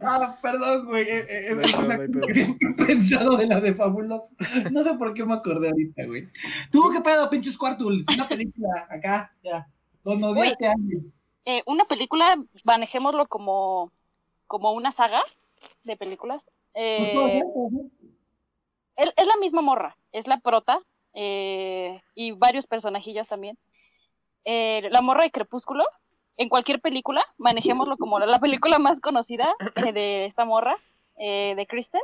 [0.00, 1.04] Ah, perdón, güey.
[1.08, 4.28] eh, eh, No que siempre he pensado de la de Fabuloso.
[4.72, 6.28] No sé por qué me acordé ahorita, güey.
[6.72, 8.04] ¿Tú qué pedo, pinche Squirtle?
[8.12, 9.68] Una película acá, ya.
[10.02, 11.12] Don odiarte a alguien.
[11.44, 13.92] Eh, una película, manejémoslo como,
[14.48, 15.22] como una saga
[15.86, 16.44] de películas.
[16.74, 17.42] Eh,
[18.96, 20.80] es, es la misma morra, es la prota
[21.14, 23.58] eh, y varios personajillos también.
[24.44, 25.84] Eh, la morra de Crepúsculo,
[26.36, 30.76] en cualquier película, manejémoslo como la, la película más conocida eh, de esta morra,
[31.18, 32.02] eh, de Kristen.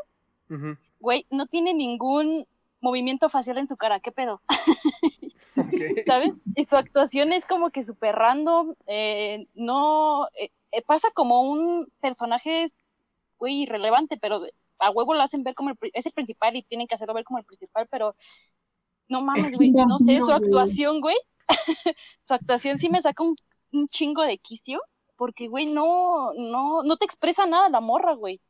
[1.01, 2.47] Güey, no tiene ningún
[2.81, 4.43] movimiento facial en su cara, ¿qué pedo?
[6.07, 6.35] ¿Sabes?
[6.57, 10.51] Y su actuación es como que súper random, eh, no, eh,
[10.87, 12.67] pasa como un personaje,
[13.43, 14.41] güey, irrelevante, pero
[14.79, 17.25] a huevo lo hacen ver como el, es el principal y tienen que hacerlo ver
[17.25, 18.15] como el principal, pero
[19.09, 21.17] no mames, güey, no sé, su actuación, güey,
[22.29, 23.35] su actuación sí me saca un,
[23.73, 24.81] un chingo de quicio,
[25.17, 28.41] porque, güey, no, no, no te expresa nada la morra, güey,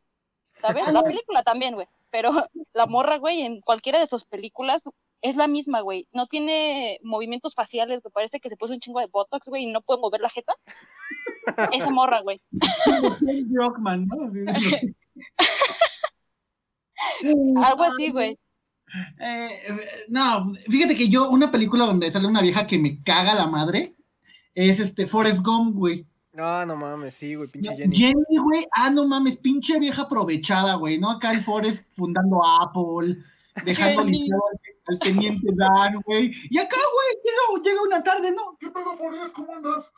[0.61, 0.85] ¿sabes?
[1.01, 2.31] La película también, güey, pero
[2.75, 4.83] la morra, güey, en cualquiera de sus películas
[5.23, 8.99] es la misma, güey, no tiene movimientos faciales, que parece que se puso un chingo
[8.99, 10.55] de botox, güey, y no puede mover la jeta.
[11.73, 12.41] Esa morra, güey.
[12.51, 14.33] Dave Brockman, ¿no?
[17.65, 18.39] Algo así, güey.
[19.21, 19.49] Eh,
[20.09, 23.95] no, fíjate que yo, una película donde sale una vieja que me caga la madre,
[24.55, 26.05] es este Forrest Gump, güey.
[26.37, 27.95] Ah, no mames, sí, güey, pinche Jenny.
[27.95, 31.11] Jenny, güey, ah, no mames, pinche vieja aprovechada, güey, ¿no?
[31.11, 33.19] Acá el Forrest fundando Apple,
[33.65, 36.33] dejando limpiado al, al teniente Dan, güey.
[36.51, 38.57] Y acá, güey, llega, llega una tarde, ¿no?
[38.59, 39.33] ¿Qué pedo, Forrest?
[39.33, 39.91] ¿Cómo andas?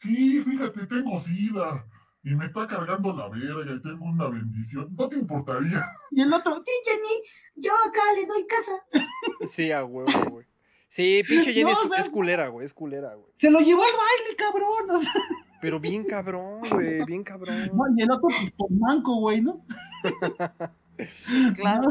[0.00, 1.84] Sí, fíjate, tengo sida.
[2.26, 4.88] Y me está cargando la verga y tengo una bendición.
[4.98, 5.84] ¿No te importaría?
[6.10, 7.22] Y el otro, Sí, Jenny,
[7.56, 8.72] yo acá le doy casa.
[9.48, 10.46] Sí, a huevo, güey.
[10.88, 13.26] Sí, pinche Jenny No, es, o sea, es culera, güey, es culera, güey.
[13.36, 14.90] se lo llevó al baile, cabrón.
[14.90, 15.12] o sea,
[15.60, 17.70] Pero bien cabrón, güey, bien cabrón.
[17.74, 19.64] no, y el otro, pues, por manco, güey, ¿no?
[21.56, 21.90] Claro.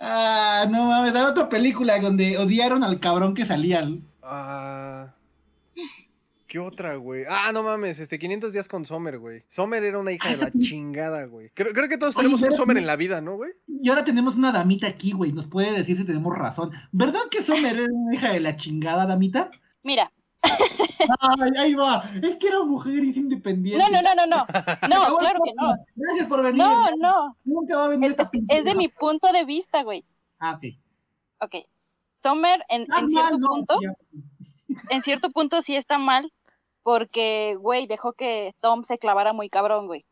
[0.00, 3.88] Ah, no mames, hay otra película donde odiaron al cabrón que salía.
[4.22, 5.12] Ah.
[6.46, 7.24] ¿Qué otra, güey?
[7.28, 9.42] Ah, no mames, este 500 días con Sommer, güey.
[9.48, 11.50] Sommer era una hija de la chingada, güey.
[11.54, 13.50] Creo, creo que todos Oye, tenemos un Sommer en la vida, ¿no, güey?
[13.66, 15.32] Y ahora tenemos una damita aquí, güey.
[15.32, 16.70] Nos puede decir si tenemos razón.
[16.92, 19.50] ¿Verdad que Sommer era una hija de la chingada, damita?
[19.82, 20.12] Mira,
[21.20, 22.02] Ay, ahí va.
[22.22, 23.84] Es que era mujer y es independiente.
[23.90, 24.46] no, no, no, no, no.
[25.10, 25.74] No, claro que no.
[25.94, 26.58] Gracias por venir.
[26.62, 27.36] No, no.
[27.44, 30.04] Nunca va a venir Es, esta es- de mi punto de vista, güey.
[30.38, 30.74] Ah, ok.
[31.42, 31.54] Ok.
[32.22, 33.94] Sommer, en, Ah, cierto no, punto, ya.
[34.90, 36.32] en cierto punto sí está mal,
[36.82, 40.04] porque, güey, dejó que Tom se clavara muy cabrón, güey.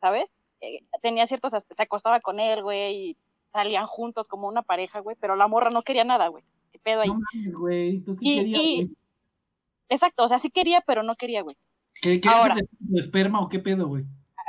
[0.00, 0.30] ¿Sabes?
[0.60, 3.16] Eh, tenía ciertos, se acostaba con él, güey, y
[3.52, 6.42] salían juntos como una pareja, güey, pero la morra no quería nada, güey.
[6.72, 7.08] ¿Qué pedo ahí?
[7.08, 7.96] No güey.
[7.96, 8.96] Entonces, ¿qué Y- quería, y- güey?
[9.90, 11.56] Exacto, o sea, sí quería, pero no quería, güey.
[12.00, 12.54] ¿Qué, qué ahora.
[12.56, 14.04] tu esperma o qué pedo, güey?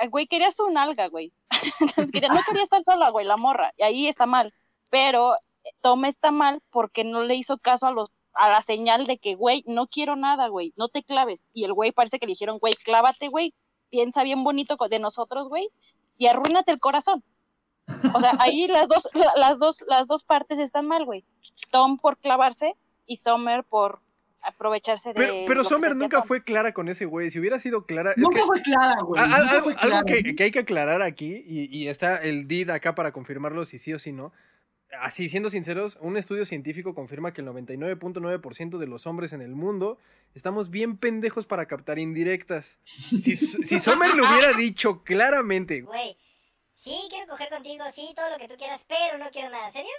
[0.09, 1.33] Güey, quería su nalga, güey.
[1.79, 3.73] Entonces, quería- no quería estar sola, güey, la morra.
[3.77, 4.53] Y ahí está mal.
[4.89, 9.07] Pero eh, Tom está mal porque no le hizo caso a los a la señal
[9.07, 11.41] de que, güey, no quiero nada, güey, no te claves.
[11.53, 13.53] Y el güey parece que le dijeron, güey, clávate, güey,
[13.89, 15.67] piensa bien bonito de nosotros, güey,
[16.17, 17.25] y arruínate el corazón.
[18.13, 21.25] O sea, ahí las dos, la- las dos, las dos partes están mal, güey.
[21.71, 23.99] Tom por clavarse y Summer por
[24.41, 25.15] aprovecharse de.
[25.15, 27.29] Pero, pero lo Sommer nunca fue clara con ese güey.
[27.29, 28.11] Si hubiera sido clara.
[28.11, 29.21] Es Nunca que, fue clara, güey.
[29.21, 30.03] a- a- Nunca algo fue algo clara.
[30.23, 33.77] que, que hay que aclarar aquí, y, y está el DID acá para confirmarlo si
[33.77, 34.31] sí o si no.
[34.99, 39.55] Así, siendo sinceros, un estudio científico confirma que el 99.9% de los hombres en el
[39.55, 39.97] mundo
[40.35, 42.77] estamos bien pendejos para captar indirectas.
[43.17, 46.17] Si, si Sommer le hubiera dicho claramente, Güey,
[46.73, 49.71] sí, quiero coger contigo, sí, todo lo que tú quieras, pero no quiero nada.
[49.71, 49.91] ¿Serio?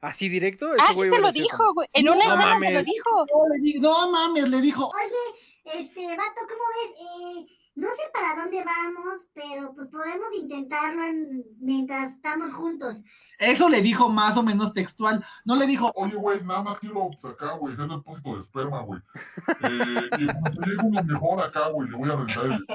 [0.00, 1.88] Así directo, ese Ah, sí güey se lo dijo, güey.
[1.92, 3.26] En una No escena se lo dijo.
[3.32, 4.88] No, le no mames, le dijo.
[4.88, 6.90] Oye, este, vato, ¿cómo ves?
[7.00, 7.46] Eh,
[7.76, 12.96] no sé para dónde vamos, pero pues podemos intentarlo en- mientras estamos juntos.
[13.38, 15.24] Eso le dijo más o menos textual.
[15.46, 19.00] No le dijo, Oye, güey, nada más quiero acá, güey, hacer depósito de esperma, güey.
[19.64, 22.66] Eh, y cuando llegue uno mejor acá, güey, le voy a rentar el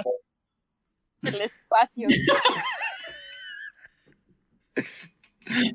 [1.22, 2.08] El espacio.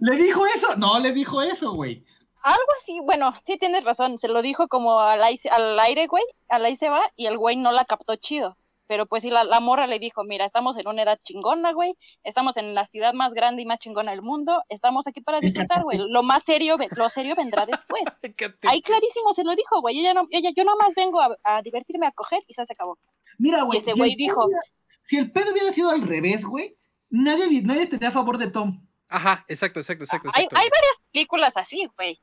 [0.00, 0.76] ¿le dijo eso?
[0.76, 2.04] No le dijo eso, güey.
[2.42, 4.18] Algo así, bueno, sí tienes razón.
[4.18, 6.24] Se lo dijo como al aire, al aire, güey.
[6.48, 8.56] Al aire se va y el güey no la captó chido.
[8.86, 11.94] Pero pues sí, la, la morra le dijo, mira, estamos en una edad chingona, güey.
[12.24, 14.62] Estamos en la ciudad más grande y más chingona del mundo.
[14.68, 15.98] Estamos aquí para disfrutar, güey.
[16.08, 18.02] Lo más serio, lo serio vendrá después.
[18.68, 20.00] Ahí clarísimo se lo dijo, güey.
[20.00, 22.98] Ella no, ella, yo nomás vengo a, a divertirme, a coger y se acabó.
[23.38, 23.78] Mira, güey.
[23.78, 24.62] Y ese si güey el pedo dijo- hubiera-
[25.04, 26.74] Si el pedo hubiera sido al revés, güey,
[27.10, 28.86] nadie, di- nadie estaría a favor de Tom.
[29.11, 30.30] Ajá, exacto, exacto, exacto.
[30.34, 30.56] Hay, exacto.
[30.56, 32.20] hay varias películas así, güey.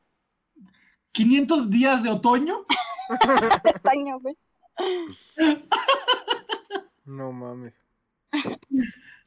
[1.12, 2.66] 500 días de otoño.
[3.64, 4.36] de España, güey.
[7.06, 7.74] No mames.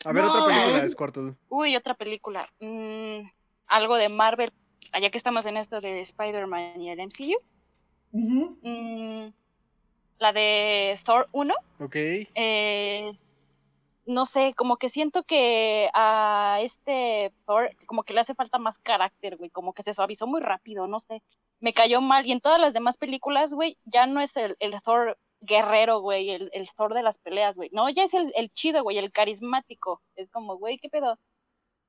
[0.04, 0.88] A ver, No, otra película.
[0.88, 1.34] Squirtle.
[1.48, 2.48] Uy, otra película.
[2.61, 3.20] Mm,
[3.66, 4.52] algo de Marvel.
[4.92, 7.38] Allá que estamos en esto de Spider-Man y el MCU.
[8.12, 9.28] Mm,
[10.18, 11.54] la de Thor 1.
[11.80, 11.96] Ok.
[11.96, 13.12] eh,
[14.11, 18.78] no sé, como que siento que a este Thor, como que le hace falta más
[18.78, 19.50] carácter, güey.
[19.50, 21.22] Como que se suavizó muy rápido, no sé.
[21.61, 22.26] Me cayó mal.
[22.26, 26.30] Y en todas las demás películas, güey, ya no es el, el Thor guerrero, güey,
[26.30, 27.70] el, el Thor de las peleas, güey.
[27.72, 30.02] No, ya es el, el chido, güey, el carismático.
[30.16, 31.18] Es como, güey, ¿qué pedo?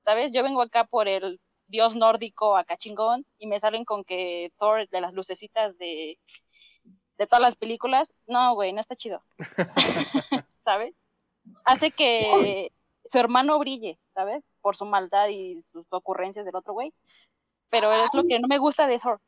[0.05, 0.33] ¿Sabes?
[0.33, 4.89] Yo vengo acá por el dios nórdico acá chingón y me salen con que Thor
[4.89, 6.19] de las lucecitas de,
[7.17, 8.13] de todas las películas.
[8.27, 9.23] No, güey, no está chido.
[10.65, 11.00] ¿Sabes?
[11.65, 12.71] Hace que
[13.05, 14.43] su hermano brille, ¿sabes?
[14.61, 16.93] Por su maldad y sus ocurrencias del otro güey.
[17.69, 19.19] Pero es lo que no me gusta de Thor.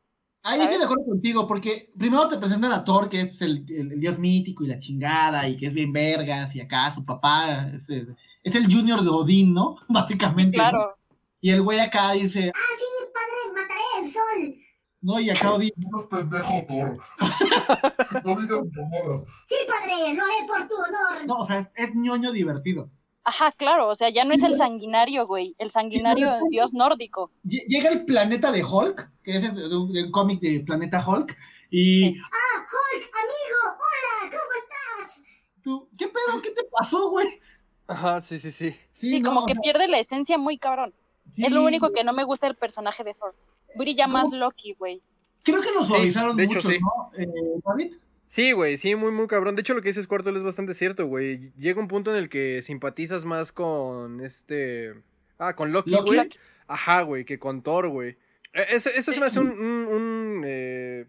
[0.42, 3.92] Ahí estoy de acuerdo contigo, porque primero te presentan a Thor, que es el, el-
[3.92, 7.68] el dios mítico y la chingada, y que es bien vergas, y acá su papá
[7.68, 9.76] es, el- es el junior de Odín, ¿no?
[9.88, 10.58] Básicamente.
[10.58, 10.62] ¿no?
[10.68, 10.96] Claro.
[11.40, 12.84] Y el güey acá dice, Ah, sí,
[13.14, 14.63] padre, mataré el sol.
[15.04, 16.98] No, y acá Odín, No es pendejo, Thor.
[18.24, 19.28] no digas mamadas.
[19.48, 21.26] Sí, padre, lo haré por tu honor.
[21.26, 22.90] no, o sea, es ñoño divertido.
[23.26, 27.30] Ajá, claro, o sea, ya no es el sanguinario, güey, el sanguinario dios nórdico.
[27.44, 31.34] Lle- Llega el planeta de Hulk, que es el- un, cómic de Planeta Hulk,
[31.70, 32.16] y Sí.
[32.22, 35.22] Ah, Hulk, amigo, hola, ¿cómo estás?
[35.62, 36.42] tú, ¿qué pedo?
[36.42, 37.40] ¿Qué te pasó, güey?
[37.88, 38.76] Ajá, sí, sí, sí.
[38.98, 40.92] Sí, no, como que pierde la esencia muy cabrón.
[41.34, 43.34] sí, Es lo único que no me gusta del personaje de Thor.
[43.76, 44.30] Brilla más.
[44.32, 45.00] Loki, güey.
[45.42, 46.78] Creo que lo Sí, suavizaron de hecho, mucho, sí.
[46.80, 47.28] ¿no, eh,
[47.64, 47.94] David?
[48.26, 49.54] Sí, güey, sí, muy, muy cabrón.
[49.54, 51.52] De hecho, lo que dices, Cuarto, es bastante cierto, güey.
[51.56, 54.94] Llega un punto en el que simpatizas más con este...
[55.38, 56.30] Ah, con Loki, güey.
[56.66, 58.16] Ajá, güey, que con Thor, güey.
[58.54, 59.50] Eh, Eso, eso se me hace un...
[59.50, 61.06] un, un, eh,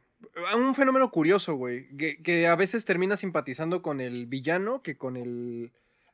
[0.57, 1.87] un fenómeno curioso, güey.
[1.97, 5.71] Que, que a veces termina simpatizando con el villano que con el...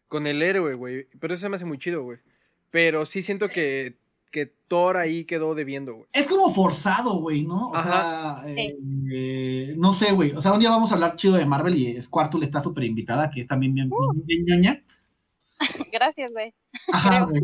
[0.07, 1.07] Con el héroe, güey.
[1.19, 2.19] Pero eso se me hace muy chido, güey.
[2.69, 3.95] Pero sí siento que,
[4.31, 6.07] que Thor ahí quedó debiendo, güey.
[6.13, 7.69] Es como forzado, güey, ¿no?
[7.69, 8.41] O Ajá.
[8.43, 8.77] sea, eh,
[9.11, 10.31] eh, no sé, güey.
[10.31, 13.29] O sea, un día vamos a hablar chido de Marvel y Squartul está súper invitada,
[13.29, 14.83] que es también bien, bien, bien ñoña.
[15.91, 16.53] Gracias, güey.
[16.91, 17.41] Ajá, güey.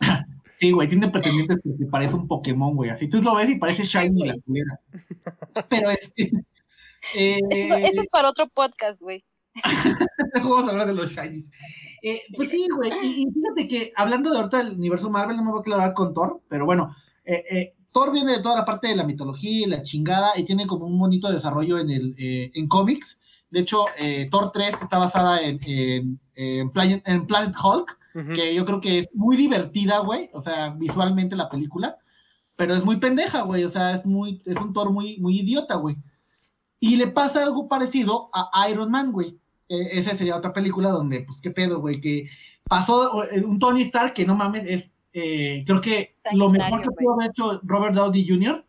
[0.60, 2.90] Sí, güey, tiene pretendientes que parece un Pokémon, güey.
[2.90, 4.80] Así tú lo ves y parece Shiny la culera.
[5.68, 6.32] Pero este.
[7.14, 9.24] eh, Eso, eso es para otro podcast, güey.
[10.34, 11.46] Vamos a hablar de los Shinies.
[12.02, 12.92] Eh, pues sí, güey.
[13.02, 15.94] Y, y fíjate que hablando de ahorita del universo Marvel, no me voy a aclarar
[15.94, 16.94] con Thor, pero bueno,
[17.24, 20.44] eh, eh, Thor viene de toda la parte de la mitología y la chingada y
[20.44, 23.18] tiene como un bonito desarrollo en el en cómics.
[23.50, 23.86] De hecho,
[24.30, 27.98] Thor 3 está basada en, en, en Planet, en Planet Hulk,
[28.34, 30.28] que yo creo que es muy divertida, güey.
[30.34, 31.96] O sea, visualmente la película,
[32.56, 33.64] pero es muy pendeja, güey.
[33.64, 35.96] O sea, es muy, es un Thor muy, muy idiota, güey.
[36.78, 39.38] Y le pasa algo parecido a Iron Man, güey.
[39.68, 42.28] Eh, esa sería otra película donde, pues, qué pedo, güey, que
[42.64, 46.90] pasó eh, un Tony Stark que no mames, es, eh, creo que lo mejor que
[46.90, 48.64] pudo haber hecho Robert Downey Jr.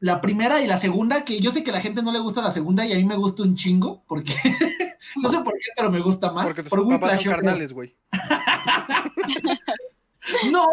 [0.00, 2.40] La primera y la segunda, que yo sé que a la gente no le gusta
[2.40, 4.34] la segunda y a mí me gusta un chingo, porque
[5.16, 6.46] no sé por qué, pero me gusta más.
[6.46, 7.96] Porque tus Por papás son carnales, güey.
[10.52, 10.66] ¡No!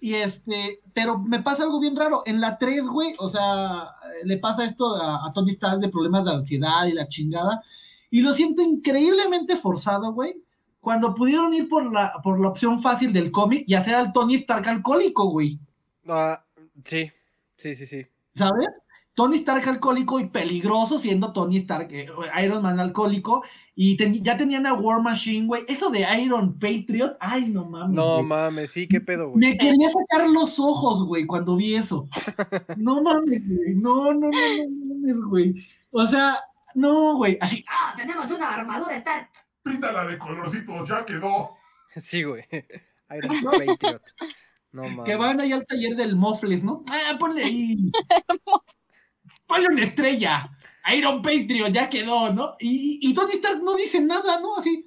[0.00, 2.22] Y este, pero me pasa algo bien raro.
[2.26, 3.90] En la 3, güey, o sea,
[4.24, 7.62] le pasa esto a, a Tony Stark de problemas de ansiedad y la chingada.
[8.10, 10.42] Y lo siento increíblemente forzado, güey.
[10.80, 14.36] Cuando pudieron ir por la, por la opción fácil del cómic y hacer al Tony
[14.36, 15.58] Stark alcohólico, güey.
[16.06, 16.42] Ah,
[16.84, 17.10] sí,
[17.56, 18.06] sí, sí, sí.
[18.34, 18.68] ¿Sabes?
[19.18, 22.06] Tony Stark alcohólico y peligroso siendo Tony Stark, eh,
[22.40, 23.42] Iron Man alcohólico.
[23.74, 25.64] Y ten- ya tenían a War Machine, güey.
[25.66, 27.96] Eso de Iron Patriot, ay, no mames.
[27.96, 28.26] No güey.
[28.26, 29.40] mames, sí, qué pedo, güey.
[29.40, 32.08] Me quería sacar los ojos, güey, cuando vi eso.
[32.76, 33.74] No mames, güey.
[33.74, 35.66] No, no, no, no no mames, güey.
[35.90, 36.36] O sea,
[36.76, 37.38] no, güey.
[37.40, 39.30] Así, Ah, tenemos una armadura Stark.
[39.64, 41.50] Píntala de colorcito, ya quedó.
[41.96, 42.44] Sí, güey.
[43.16, 44.02] Iron Patriot.
[44.70, 45.04] No mames.
[45.06, 46.84] que van ahí al taller del Mofles, ¿no?
[46.90, 47.90] Ah, ponle ahí.
[49.48, 50.50] Ponle una estrella.
[50.94, 52.56] Iron Patriot, ya quedó, ¿no?
[52.60, 54.56] Y, y Tony Stark no dice nada, ¿no?
[54.56, 54.86] Así,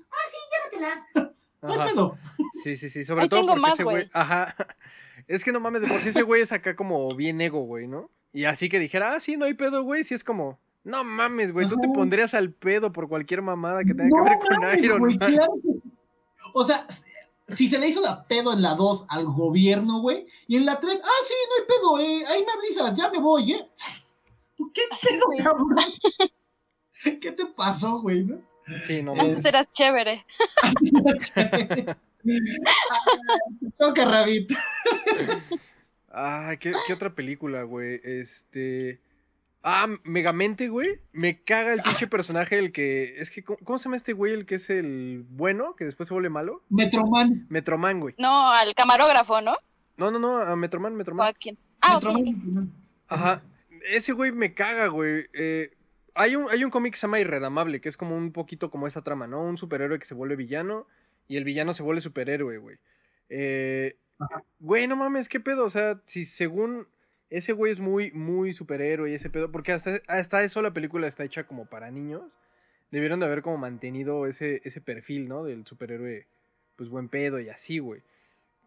[0.72, 1.07] Llévatela.
[1.62, 1.86] no hay Ajá.
[1.89, 2.18] pedo.
[2.64, 3.03] Sí, sí, sí.
[3.03, 4.09] Sobre Ahí todo tengo porque más, ese güey.
[4.14, 4.55] Ajá.
[5.28, 7.88] Es que no mames, de por sí ese güey es acá como bien ego, güey,
[7.88, 8.09] ¿no?
[8.34, 10.03] Y así que dijera, ah, sí, no hay pedo, güey.
[10.03, 11.70] Sí es como, no mames, güey.
[11.70, 14.84] Tú te pondrías al pedo por cualquier mamada que tenga No que ver con mames,
[14.84, 15.34] Iron güey, Man.
[15.34, 15.53] claro
[16.53, 16.86] O sea,
[17.55, 20.80] si se le hizo la pedo en la 2 al gobierno, güey, y en la
[20.80, 23.70] 3, ah, sí, no hay pedo, eh, ahí me avisas, ya me voy, ¿eh?
[24.74, 25.39] ¿Qué Así, pedo, güey.
[25.43, 25.76] cabrón?
[27.22, 28.24] ¿Qué te pasó, güey?
[28.26, 28.38] no?
[28.82, 30.26] Sí, no Antes eras chévere.
[33.78, 34.51] Toca, Rabbit.
[36.12, 37.99] Ah, ¿qué, qué otra película, güey?
[38.03, 39.01] Este.
[39.64, 40.99] Ah, Megamente, güey.
[41.12, 43.16] Me caga el pinche personaje, el que.
[43.18, 44.34] Es que, ¿cómo, cómo se llama este güey?
[44.34, 46.64] El que es el bueno, que después se vuelve malo.
[46.70, 47.45] Metroman.
[47.49, 48.16] Metroman, güey.
[48.18, 49.55] No, al camarógrafo, ¿no?
[49.97, 51.28] No, no, no, a Metroman, ¿O Metroman.
[51.28, 51.57] a quién?
[51.82, 51.95] Ah.
[51.95, 52.72] Metroman.
[53.07, 53.41] Ajá.
[53.89, 55.27] Ese güey me caga, güey.
[55.34, 55.75] Eh,
[56.13, 58.88] hay un, hay un cómic que se llama Irredamable, que es como un poquito como
[58.88, 59.41] esa trama, ¿no?
[59.43, 60.88] Un superhéroe que se vuelve villano
[61.27, 62.77] y el villano se vuelve superhéroe, güey.
[63.29, 63.95] Eh,
[64.59, 65.65] güey, no mames, ¿qué pedo?
[65.65, 66.88] O sea, si según
[67.29, 71.07] ese güey es muy, muy superhéroe y ese pedo, porque hasta, hasta eso la película
[71.07, 72.38] está hecha como para niños,
[72.91, 75.45] debieron de haber como mantenido ese, ese perfil, ¿no?
[75.45, 76.27] Del superhéroe,
[76.75, 78.03] pues buen pedo y así, güey.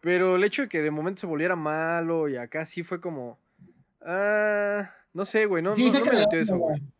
[0.01, 3.39] Pero el hecho de que de momento se volviera malo y acá sí fue como...
[4.05, 6.79] Ah, no sé, güey, no, Sí, no, no me la latió onda, eso, güey.
[6.79, 6.93] güey.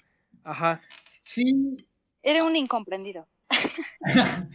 [0.45, 0.81] Ajá.
[1.25, 1.77] Sí,
[2.23, 3.27] Era un incomprendido.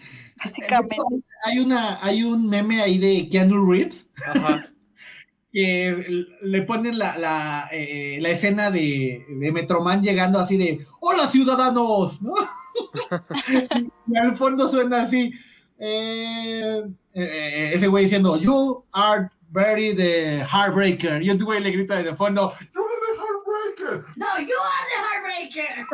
[0.44, 0.96] Básicamente.
[1.44, 4.68] Hay, una, hay un meme ahí de Keanu Reeves Ajá.
[5.52, 11.28] que le ponen la, la, eh, la escena de, de Metroman llegando así de ¡Hola
[11.28, 12.22] ciudadanos!
[12.22, 12.34] ¿no?
[14.08, 15.32] y al fondo suena así
[15.80, 16.84] eh,
[17.14, 22.12] eh, ese güey diciendo You are very the heartbreaker y otro güey le grita desde
[22.12, 24.06] el fondo ¡Yo eres Heartbreaker!
[24.18, 25.86] No, you are the heartbreaker.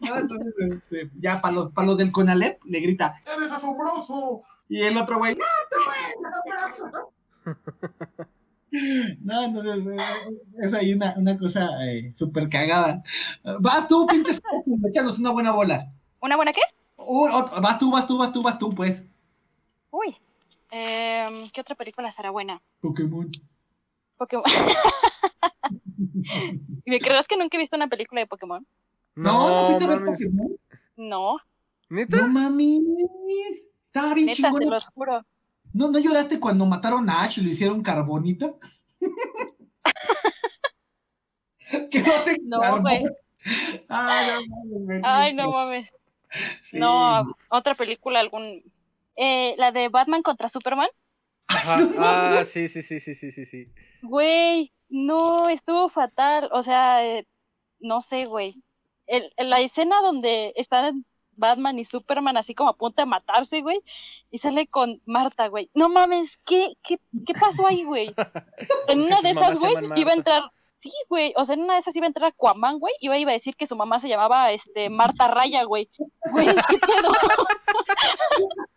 [0.00, 0.16] ¿no?
[0.18, 4.42] Entonces, este, ya para los, para los del Conalep le grita ¡Eres asombroso!
[4.68, 5.42] y el otro güey Tú
[6.46, 7.12] eres asombroso.
[9.20, 13.02] No, entonces eh, es ahí una, una cosa eh, súper cagada.
[13.60, 14.40] Vas tú, pinches,
[14.88, 15.92] échanos una buena bola.
[16.20, 16.62] ¿Una buena qué?
[16.96, 17.28] Uh,
[17.60, 19.02] vas tú, vas tú, vas tú, vas tú, pues.
[19.90, 20.16] Uy.
[20.72, 22.60] Em, ¿Qué otra película será buena?
[22.80, 23.30] Pokémon.
[24.16, 24.44] Pokémon.
[26.86, 28.66] ¿Me creerás que nunca he visto una película de Pokémon?
[29.14, 30.04] No, no fuiste a ver.
[30.04, 30.56] Pokémon.
[30.96, 31.36] No,
[31.88, 32.26] ¿Neta?
[32.26, 32.80] No mami.
[33.86, 34.60] Estaba bien neta, chingón.
[34.60, 35.24] te los juro.
[35.74, 38.54] ¿No, ¿No lloraste cuando mataron a Ash y lo hicieron carbonita?
[41.90, 43.04] que no se No, güey.
[43.88, 45.02] Ay, no, mames.
[45.04, 45.88] Ay, no mames.
[46.62, 46.78] Sí.
[46.78, 48.62] No, otra película, algún.
[49.16, 50.88] Eh, la de Batman contra Superman.
[51.48, 51.78] Ajá.
[51.98, 53.72] Ah, sí, sí, sí, sí, sí, sí, sí.
[54.02, 56.48] Güey, no, estuvo fatal.
[56.52, 57.26] O sea, eh,
[57.80, 58.62] no sé, güey.
[59.06, 61.04] El, la escena donde están
[61.36, 63.80] Batman y Superman así como a punto de matarse, güey,
[64.30, 65.70] y sale con Marta, güey.
[65.74, 68.14] No mames, ¿qué, qué, qué pasó ahí, güey?
[68.88, 70.42] En una de esas, güey, iba a entrar.
[70.80, 73.30] Sí, güey, o sea, en una de esas iba a entrar Aquaman, güey, iba, iba
[73.30, 75.88] a decir que su mamá se llamaba este Marta Raya, güey.
[76.32, 77.12] Güey, ¿qué pedo?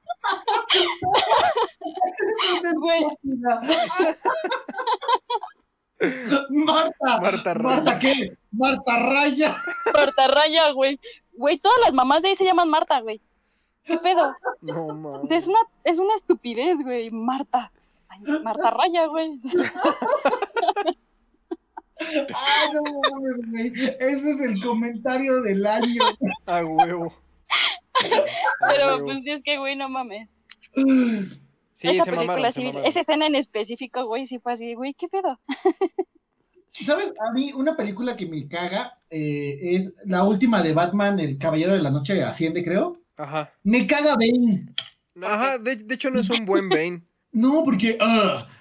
[6.49, 7.19] Marta.
[7.21, 7.75] Marta Raya.
[7.75, 8.37] ¿Marta qué?
[8.51, 9.57] Marta Raya.
[9.93, 10.99] Marta Raya, güey.
[11.33, 13.21] Güey, todas las mamás de ahí se llaman Marta, güey.
[13.83, 14.35] ¿Qué pedo?
[14.61, 15.31] No, mames.
[15.31, 17.11] Es una, es una estupidez, güey.
[17.11, 17.71] Marta.
[18.07, 19.39] Ay, Marta Raya, güey.
[21.99, 23.73] Ay, no mames, güey.
[23.99, 26.03] Ese es el comentario del año.
[26.45, 27.13] A huevo.
[28.67, 30.29] Pero pues es que, güey, no mames.
[31.75, 32.85] Sí, esa se película mamaron, sí, se mamaron.
[32.87, 35.39] esa escena en específico, güey, sí fue así, güey, ¿qué pedo?
[36.85, 37.13] ¿Sabes?
[37.27, 41.73] A mí una película que me caga eh, es la última de Batman, El Caballero
[41.73, 42.97] de la Noche Asciende, creo.
[43.17, 43.53] Ajá.
[43.63, 44.73] Me caga Bane.
[45.21, 47.03] Ajá, de, de hecho no es un buen Bane.
[47.35, 47.97] No, porque,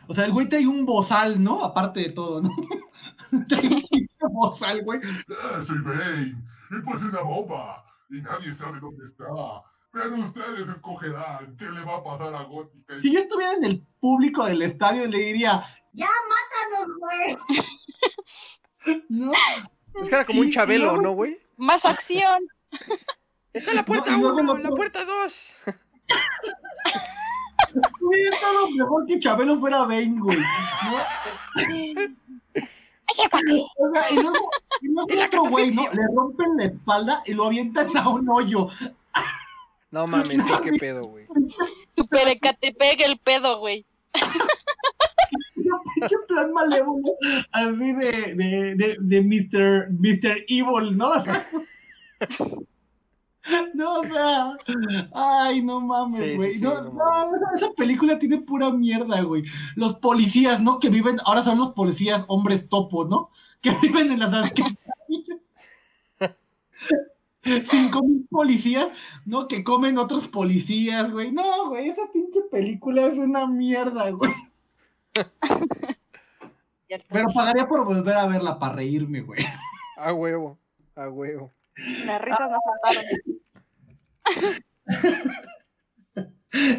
[0.09, 1.65] o sea, el güey trae un bozal, ¿no?
[1.65, 2.51] Aparte de todo, ¿no?
[3.49, 4.99] trae un bozal, güey.
[5.65, 6.35] Soy Bane.
[6.73, 7.85] Y puse una bomba.
[8.11, 9.25] Y nadie sabe dónde está.
[9.93, 13.01] Pero ustedes escogerán qué le va a pasar a Gótica.
[13.01, 17.39] Si yo estuviera en el público del estadio, le diría, Ya mátanos, güey.
[19.09, 19.33] no,
[20.01, 21.39] Es que era como un chabelo, ¿no, güey?
[21.57, 22.47] Más acción.
[23.53, 25.61] Está la puerta No, y luego 1, lo- la puerta 2.
[28.01, 30.39] hubiera estado mejor que Chabelo fuera Bane, güey.
[33.07, 34.51] O sea, y luego,
[34.81, 35.83] y luego otro güey, ¿no?
[35.93, 38.69] Le rompen la espalda y lo avientan a un hoyo.
[39.91, 41.27] No mames, sí, qué pedo, güey.
[41.97, 43.87] Super Ecatepec el pedo, güey.
[45.95, 47.15] Pinche plan malévolo,
[47.53, 49.91] así de, de, de, de Mr.
[49.91, 50.45] Mr.
[50.49, 51.13] Evil, ¿no?
[53.75, 54.57] No, o sea,
[55.13, 56.53] ay, no mames, güey.
[56.53, 57.35] sí, no, no no, mames.
[57.43, 59.45] esa- esa película tiene pura mierda, güey.
[59.77, 60.79] Los policías, ¿no?
[60.79, 63.31] Que viven, ahora son los policías hombres topo, ¿no?
[63.61, 64.53] Que viven en las.
[67.71, 68.89] Cinco mil policías,
[69.27, 69.47] ¿no?
[69.49, 71.31] Que comen otros policías, güey.
[71.31, 74.33] No, güey, esa pinche película es una mierda, güey.
[77.11, 79.45] Pero pagaría por volver a verla para reírme, güey.
[79.97, 80.59] A huevo,
[80.97, 81.53] a huevo.
[82.07, 83.05] Las risas no faltaron.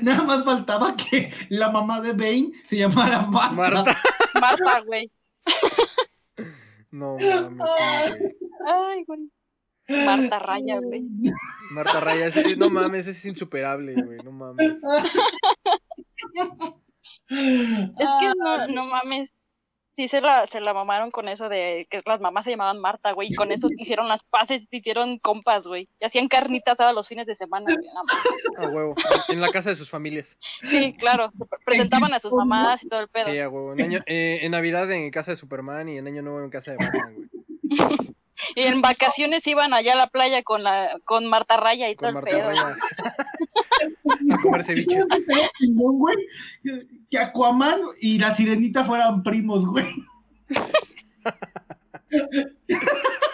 [0.03, 3.53] Nada más faltaba que la mamá de Bane se llamara Marta.
[3.55, 3.97] Marta.
[4.41, 5.11] Marta, güey.
[6.91, 7.69] No mames.
[8.65, 9.29] Ay, güey.
[10.05, 11.03] Marta Raya, güey.
[11.71, 14.81] Marta Raya, ese- no mames, es insuperable, güey, no mames.
[17.27, 19.34] Es que no, no mames.
[19.95, 23.13] Sí, se la, se la mamaron con eso de que las mamás se llamaban Marta,
[23.13, 23.29] güey.
[23.31, 25.87] Y con eso hicieron las paces, hicieron compas, güey.
[26.01, 27.87] Y hacían carnitas a los fines de semana, güey.
[28.57, 28.95] A huevo.
[29.29, 30.37] En la casa de sus familias.
[30.69, 31.31] Sí, claro.
[31.63, 33.25] Presentaban a sus mamás y todo el pedo.
[33.25, 33.71] Sí, a huevo.
[33.73, 36.71] En, año- eh, en Navidad en casa de Superman y en Año Nuevo en casa
[36.71, 37.29] de Batman, güey.
[38.57, 42.13] Y en vacaciones iban allá a la playa con la con Marta Raya y todo
[42.13, 42.49] Con el Marta pedo.
[42.49, 42.77] Raya.
[44.31, 45.03] A comer ceviche.
[45.73, 46.15] Güey,
[46.63, 49.85] que- Que Aquaman y la sirenita fueran primos, güey.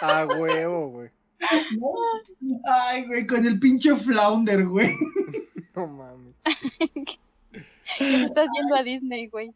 [0.00, 1.10] A huevo, güey.
[2.64, 4.94] Ay, güey, con el pinche flounder, güey.
[5.74, 6.34] No mames.
[7.98, 9.54] Estás yendo a Disney, güey.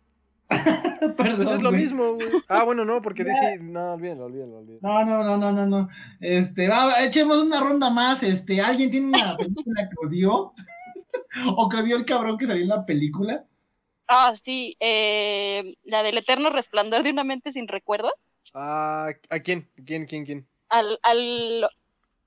[0.49, 1.83] Perdón, Pues es lo güey.
[1.83, 2.29] mismo, güey.
[2.49, 3.59] Ah, bueno, no, porque dice.
[3.61, 4.81] No, olvídalo, olvídalo, olvídalo.
[4.81, 5.89] No, no, no, no, no, no.
[6.21, 8.23] Este, va, echemos una ronda más.
[8.23, 10.55] Este, ¿alguien tiene una película que odió?
[11.57, 13.45] ¿O que odió el cabrón que salió en la película?
[14.09, 18.13] Ah, sí, eh, la del eterno resplandor de una mente sin recuerdo.
[18.55, 19.69] Ah, ¿a quién?
[19.85, 20.47] ¿Quién, quién, quién?
[20.69, 21.69] Al, al,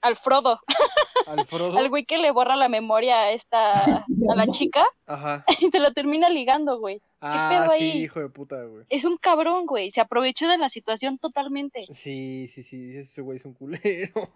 [0.02, 0.60] al Frodo,
[1.28, 1.78] ¿Al Frodo?
[1.78, 5.46] al güey que le borra la memoria a esta, a la chica Ajá.
[5.60, 7.02] y se la termina ligando, güey.
[7.22, 8.04] Ah, pedo sí, ahí?
[8.04, 8.86] hijo de puta, güey.
[8.90, 9.92] Es un cabrón, güey.
[9.92, 11.86] Se aprovechó de la situación totalmente.
[11.92, 14.30] Sí, sí, sí, ese güey es un culero.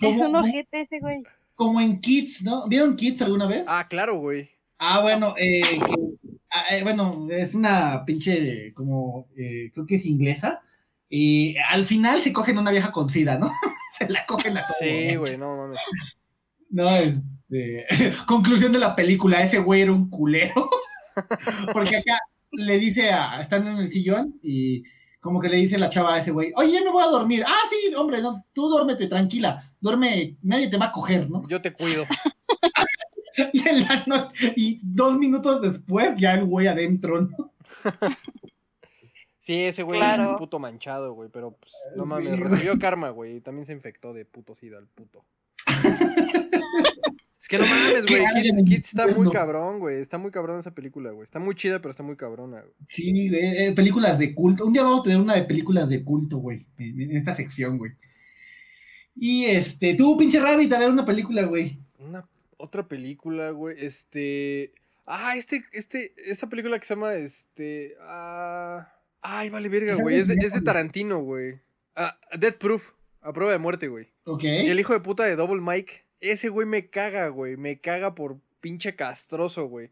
[0.00, 1.22] Es un ojete ese güey.
[1.62, 2.66] Como en Kids, ¿no?
[2.66, 3.62] ¿Vieron Kids alguna vez?
[3.68, 4.50] Ah, claro, güey.
[4.78, 10.04] Ah, bueno, eh, que- ah, eh, bueno, es una pinche, como, eh, creo que es
[10.04, 10.60] inglesa.
[11.08, 13.52] Y al final se cogen una vieja con sida, ¿no?
[14.00, 15.78] se la cogen a todo Sí, güey, no mames.
[16.68, 17.86] No, este,
[18.26, 20.68] conclusión de la película, ese güey era un culero.
[21.72, 22.18] Porque acá
[22.50, 24.82] le dice a, están en el sillón y
[25.22, 27.44] como que le dice la chava a ese güey, oye, ya me voy a dormir.
[27.46, 31.48] Ah, sí, hombre, no, tú duérmete, tranquila, duerme, nadie te va a coger, ¿no?
[31.48, 32.04] Yo te cuido.
[33.54, 37.50] Y, en la no- y dos minutos después ya el güey adentro, ¿no?
[39.38, 40.32] Sí, ese güey es Claro.
[40.32, 44.12] un puto manchado, güey, pero pues, no mames, recibió karma, güey, y también se infectó
[44.12, 45.24] de puto sida el puto.
[47.42, 51.10] Es que no mames, güey, Kids, está muy cabrón, güey, está muy cabrón esa película,
[51.10, 52.72] güey, está muy chida, pero está muy cabrona, güey.
[52.86, 54.64] Sí, eh, películas de culto.
[54.64, 57.78] Un día vamos a tener una de películas de culto, güey, en, en esta sección,
[57.78, 57.90] güey.
[59.16, 61.80] Y este, tú, pinche Rabbit, a ver una película, güey.
[61.98, 62.28] Una
[62.58, 64.72] otra película, güey, este...
[65.04, 67.96] Ah, este, este, esta película que se llama, este...
[68.02, 68.88] Ah...
[69.20, 71.58] Ay, vale, verga, güey, es de, es de Tarantino, güey.
[71.96, 74.10] Ah, Death Proof, a prueba de muerte, güey.
[74.26, 74.44] Ok.
[74.44, 77.56] Y el hijo de puta de Double Mike, ese güey me caga, güey.
[77.58, 79.90] Me caga por pinche castroso, güey.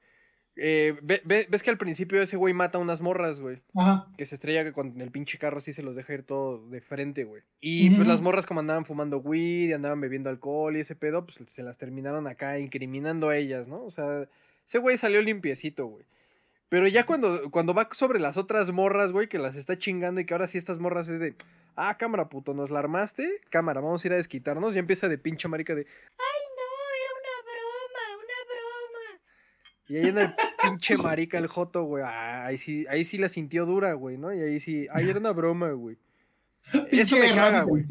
[0.56, 3.60] Eh, ve- ve- ¿Ves que al principio ese güey mata unas morras, güey?
[3.74, 4.08] Ajá.
[4.18, 7.24] Que se estrella con el pinche carro así se los deja ir todo de frente,
[7.24, 7.42] güey.
[7.60, 11.24] Y pues las morras como andaban fumando weed y andaban bebiendo alcohol y ese pedo,
[11.24, 13.82] pues se las terminaron acá incriminando a ellas, ¿no?
[13.84, 14.28] O sea,
[14.66, 16.04] ese güey salió limpiecito, güey.
[16.68, 20.26] Pero ya cuando, cuando va sobre las otras morras, güey, que las está chingando y
[20.26, 21.34] que ahora sí estas morras es de,
[21.76, 23.40] ah, cámara, puto, ¿nos la armaste?
[23.50, 24.74] Cámara, vamos a ir a desquitarnos.
[24.74, 25.86] Ya empieza de pinche marica de,
[29.90, 32.04] y ahí en el pinche marica el joto, güey.
[32.06, 34.32] ah, ahí sí, ahí sí la sintió dura, güey, ¿no?
[34.32, 35.98] Y ahí sí, ahí era una broma, güey.
[36.92, 37.84] Eso me caga, güey.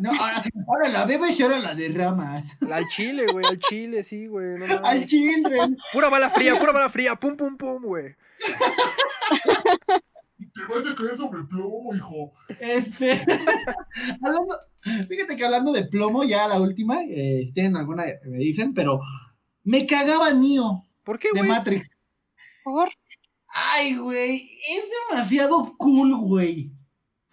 [0.00, 2.44] No, ahora, ahora la bebes y ahora la derramas.
[2.70, 4.58] Al chile, güey, al chile, sí, güey.
[4.58, 5.76] No Al children.
[5.92, 8.14] Pura bala fría, pura bala fría, pum, pum, pum, güey.
[10.50, 12.32] Te vas a caer sobre plomo, hijo.
[12.60, 13.12] Este,
[14.22, 14.58] hablando,
[15.08, 19.00] fíjate que hablando de plomo, ya la última, eh, si tienen alguna, me dicen, pero
[19.64, 21.50] me cagaba Neo ¿Por qué, de güey?
[21.50, 21.90] Matrix.
[22.64, 22.88] Por
[23.48, 26.72] Ay, güey, es demasiado cool, güey.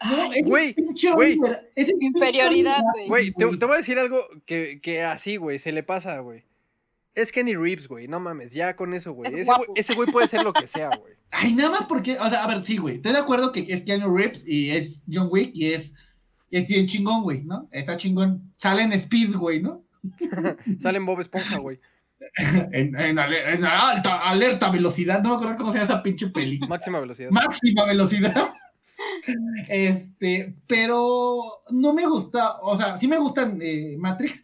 [0.03, 1.37] No, Güey, pinche güey.
[1.75, 2.81] Inferioridad.
[3.07, 6.43] Güey, te, te voy a decir algo que, que así, güey, se le pasa, güey.
[7.21, 9.33] Es Kenny Reeves, güey, no mames, ya con eso, güey.
[9.33, 10.11] Es Ese güey.
[10.11, 11.13] puede ser lo que sea, güey.
[11.31, 13.83] Ay, nada más porque, o sea, a ver, sí, güey, estoy de acuerdo que es
[13.83, 15.93] Keanu Reeves y es John Wick y es,
[16.49, 17.67] y es bien chingón, güey, ¿no?
[17.71, 18.51] Está chingón.
[18.57, 19.83] Sale en Speed, güey, ¿no?
[20.79, 21.79] Sale en Bob Esponja, güey.
[22.73, 26.27] En, en ale- en alta, alerta velocidad, no me acuerdo cómo se llama esa pinche
[26.27, 26.59] peli.
[26.67, 27.31] Máxima velocidad.
[27.31, 28.53] máxima velocidad.
[29.67, 34.43] Este, pero no me gusta, o sea, sí me gustan eh, Matrix,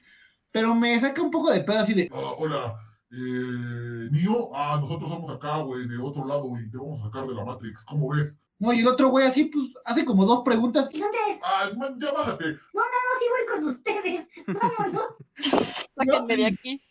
[0.55, 2.79] pero me saca un poco de pedo así de, Ah, hola,
[3.11, 7.27] eh, Nio, ah, nosotros somos acá, güey, de otro lado, y te vamos a sacar
[7.27, 8.33] de la Matrix, ¿cómo ves?
[8.59, 10.87] no, y el otro güey así, pues, hace como dos preguntas.
[10.93, 11.39] ¿Y dónde es?
[11.43, 12.53] Ah, man, ya bájate.
[12.73, 12.81] No,
[13.19, 14.27] sí voy con ustedes.
[14.47, 15.03] Vámonos.
[15.97, 16.81] sáquenme de aquí.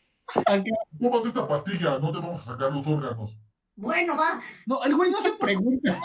[1.00, 3.34] Tómate esta pastilla, no te vamos a sacar los órganos.
[3.76, 4.42] Bueno, va.
[4.66, 5.98] No, el güey no se pregunta.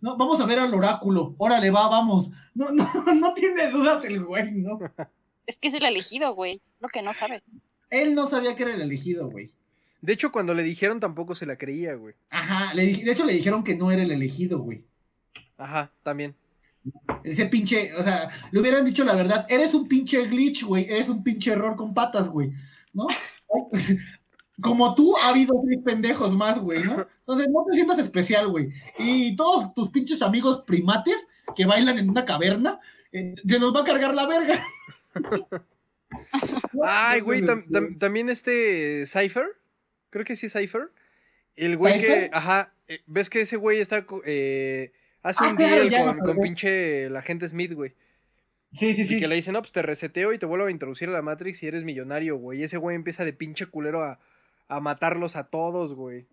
[0.00, 1.36] No, vamos a ver al oráculo.
[1.38, 2.30] Órale, va, vamos.
[2.52, 4.80] No, no, no tiene dudas el güey, ¿no?
[5.46, 6.60] Es que es el elegido, güey.
[6.80, 7.42] Lo que no sabe.
[7.90, 9.50] Él no sabía que era el elegido, güey.
[10.00, 12.14] De hecho, cuando le dijeron tampoco se la creía, güey.
[12.30, 14.84] Ajá, le, di- de hecho le dijeron que no era el elegido, güey.
[15.56, 16.34] Ajá, también.
[17.24, 21.08] Ese pinche, o sea, le hubieran dicho la verdad, eres un pinche glitch, güey, eres
[21.08, 22.52] un pinche error con patas, güey,
[22.92, 23.06] ¿no?
[24.60, 27.06] Como tú, ha habido seis pendejos más, güey, ¿no?
[27.20, 28.70] Entonces no te sientas especial, güey.
[28.98, 31.16] Y todos tus pinches amigos primates
[31.54, 32.80] que bailan en una caverna,
[33.12, 34.54] eh, se nos va a cargar la verga.
[36.82, 39.46] Ay, güey, tam- Entonces, tam- también este Cypher.
[40.10, 40.90] Creo que sí, Cypher.
[41.56, 44.92] El güey que, ajá, eh, ves que ese güey está, eh,
[45.22, 47.94] hace Ah, un deal con, con pinche la gente Smith, güey.
[48.78, 49.16] Sí, sí, Y sí.
[49.18, 51.62] que le dicen, no, pues te reseteo y te vuelvo a introducir a la Matrix
[51.62, 52.60] y eres millonario, güey.
[52.60, 54.20] Y ese güey empieza de pinche culero a,
[54.68, 56.26] a matarlos a todos, güey.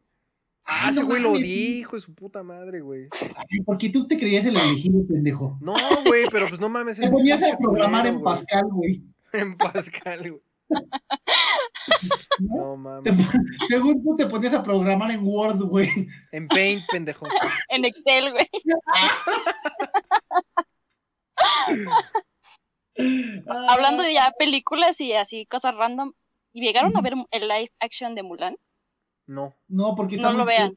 [0.66, 3.10] Ah, ese güey lo dijo de su puta madre, güey.
[3.12, 5.58] Ay, Porque tú te creías el elegido, pendejo.
[5.62, 7.00] No, güey, pero pues no mames.
[7.00, 8.24] Te ponías a programar culero, en.
[8.24, 9.04] Pascal, güey.
[9.34, 10.42] En Pascal, güey.
[12.40, 13.14] No mames.
[13.68, 16.08] Según tú te ponías a programar en Word, güey.
[16.32, 17.26] En Paint, pendejo.
[17.70, 18.50] En Excel, güey.
[23.70, 26.14] Hablando de ya películas y así, cosas random.
[26.54, 28.56] ¿Y llegaron a ver el live action de Mulan?
[29.28, 29.56] No.
[29.68, 30.74] No, porque No lo vean.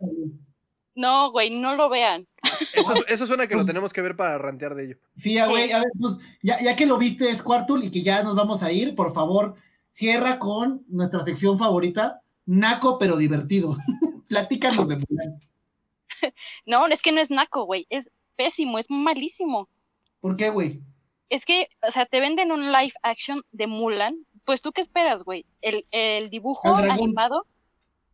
[0.95, 2.27] No, güey, no lo vean.
[2.73, 4.97] Eso, eso suena que lo tenemos que ver para rantear de ello.
[5.17, 8.35] Sí, güey, a ver, pues, ya, ya que lo viste, Squartul, y que ya nos
[8.35, 9.57] vamos a ir, por favor,
[9.93, 13.77] cierra con nuestra sección favorita, naco pero divertido.
[14.29, 15.41] Platícanos de Mulan.
[16.65, 17.87] No, es que no es naco, güey.
[17.91, 19.69] Es pésimo, es malísimo.
[20.21, 20.81] ¿Por qué, güey?
[21.29, 24.17] Es que, o sea, te venden un live action de Mulan.
[24.45, 25.45] Pues tú qué esperas, güey.
[25.61, 27.45] El, el dibujo animado.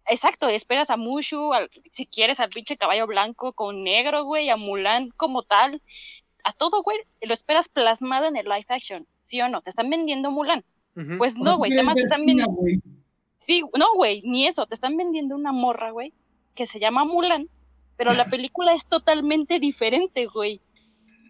[0.07, 4.57] Exacto, esperas a Mushu, al- si quieres al pinche caballo blanco con negro, güey, a
[4.57, 5.81] Mulan como tal.
[6.45, 9.07] A todo, güey, lo esperas plasmado en el live action.
[9.23, 9.63] ¿Sí o no?
[9.63, 10.65] Te están vendiendo Mulan.
[11.19, 12.55] Pues no, güey, te están vendiendo.
[13.39, 14.67] Sí, no, güey, ni eso.
[14.67, 16.13] Te están vendiendo una morra, güey,
[16.55, 17.49] que se llama Mulan,
[17.97, 20.61] pero la película es totalmente diferente, güey.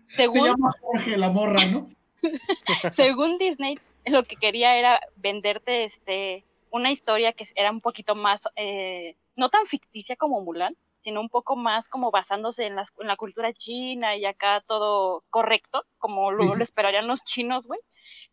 [0.08, 1.88] Se Según llama Jorge la morra, ¿no?
[2.94, 8.48] según Disney, lo que quería era venderte este una historia que era un poquito más,
[8.56, 13.08] eh, no tan ficticia como Mulan, sino un poco más como basándose en, las, en
[13.08, 17.80] la cultura china y acá todo correcto, como lo, esperarían los chinos, güey.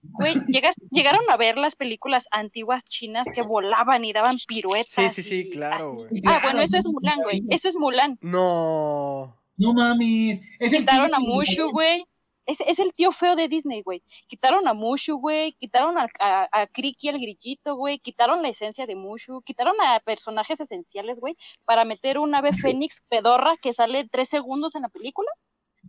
[0.01, 4.93] Güey, llegas, llegaron a ver las películas antiguas chinas que volaban y daban piruetas.
[4.93, 6.21] Sí, sí, sí, y claro, güey.
[6.25, 7.43] Ah, bueno, eso es Mulan, güey.
[7.49, 8.17] Eso es Mulan.
[8.21, 9.35] No.
[9.57, 10.39] No mames.
[10.59, 12.05] Es a Mushu, güey.
[12.49, 14.01] Es, es el tío feo de Disney, güey.
[14.27, 15.53] Quitaron a Mushu, güey.
[15.53, 17.99] Quitaron a, a, a Kriki, el grillito, güey.
[17.99, 19.41] Quitaron la esencia de Mushu.
[19.43, 21.35] Quitaron a personajes esenciales, güey.
[21.65, 25.29] Para meter un ave fénix pedorra que sale tres segundos en la película.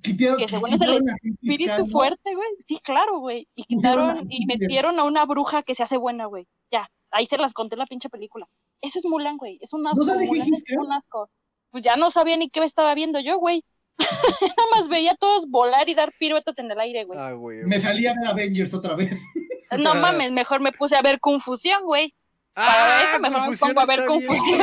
[0.03, 0.91] Quitaron- que según es el
[1.25, 2.49] Espíritu fuerte, güey.
[2.69, 3.49] Sí, claro, güey.
[3.55, 6.47] Y quitaron y metieron a una bruja que se hace buena, güey.
[6.71, 6.91] Ya.
[7.11, 8.47] Ahí se las conté en la pinche película.
[8.81, 9.59] Eso es Mulan, güey.
[9.61, 10.05] Es un asco.
[10.27, 11.31] Mulan es un asco.
[11.71, 13.65] Pues ya no sabía ni qué estaba viendo yo, güey.
[14.40, 17.18] Nada más veía a todos volar y dar piruetas en el aire, güey.
[17.18, 17.62] Ah, güey.
[17.64, 19.18] Me salí a ver Avengers otra vez.
[19.78, 22.12] No mames, mejor me puse a ver Confusión, güey.
[22.55, 24.61] para eso mejor me confusión pongo a ver está bien, Confusión.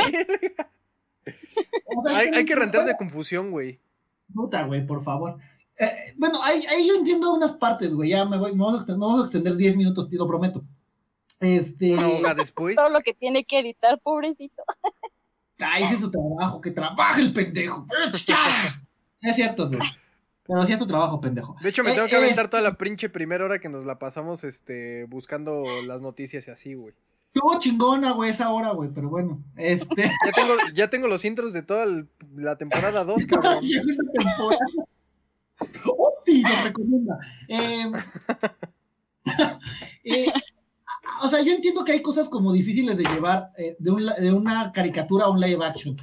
[2.14, 3.80] Hay, hay que rentar de confusión, güey.
[4.34, 5.38] Puta, güey, por favor.
[5.78, 8.10] Eh, bueno, ahí, ahí yo entiendo unas partes, güey.
[8.10, 10.28] Ya me voy, me vamos a extender, me vamos a extender 10 minutos, te lo
[10.28, 10.62] prometo.
[11.40, 11.94] Este.
[11.94, 12.76] Una después.
[12.76, 14.62] Todo lo que tiene que editar, pobrecito.
[15.58, 17.86] Ay, ese es su trabajo, que trabaje el pendejo.
[19.22, 19.80] Es cierto, güey.
[20.46, 21.56] Pero sí es tu trabajo, pendejo.
[21.60, 23.84] De hecho, me Eh, tengo que aventar es- toda la pinche primera hora que nos
[23.84, 26.94] la pasamos este, buscando las noticias y así, güey.
[27.34, 29.42] Estuvo chingona, güey, esa hora, güey, pero bueno.
[29.56, 29.86] Este.
[30.24, 33.62] Ya tengo, ya tengo los intros de toda el- la temporada 2, cabrón.
[35.86, 37.18] Oti, lo recomienda.
[37.48, 37.90] Eh,
[40.04, 40.32] eh,
[41.22, 44.14] o sea, yo entiendo que hay cosas como difíciles de llevar eh, de, un la-
[44.14, 45.96] de una caricatura a un live action.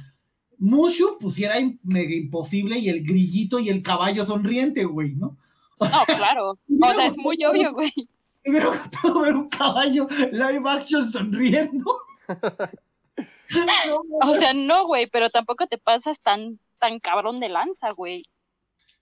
[0.58, 5.36] Mushu pusiera im- mega imposible y el grillito y el caballo sonriente, güey, ¿no?
[5.80, 6.58] No, claro.
[6.80, 7.92] O sea, es muy obvio, güey.
[8.46, 11.98] Hubiera gustado ver un caballo live action sonriendo.
[14.22, 18.24] O sea, no, güey, pero tampoco te pasas tan, tan cabrón de lanza, güey.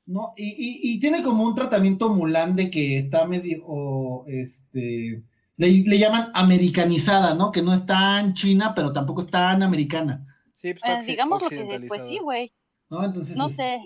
[0.06, 5.22] No, y, y, y tiene como un tratamiento Mulan de que está medio, o, este,
[5.56, 7.50] le, le llaman americanizada, ¿no?
[7.50, 10.33] Que no es tan china, pero tampoco es tan americana,
[10.72, 12.52] Sí, pues digamos lo que, pues sí, güey.
[12.88, 13.04] ¿no?
[13.04, 13.82] Entonces, No es- sé.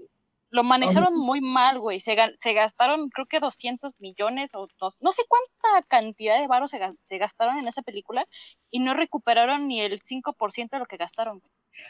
[0.50, 2.00] Lo manejaron muy mal, güey.
[2.00, 6.46] Se, ga- se gastaron, creo que 200 millones o dos, no sé cuánta cantidad de
[6.46, 8.26] varos se, ga- se gastaron en esa película
[8.70, 11.42] y no recuperaron ni el 5% de lo que gastaron.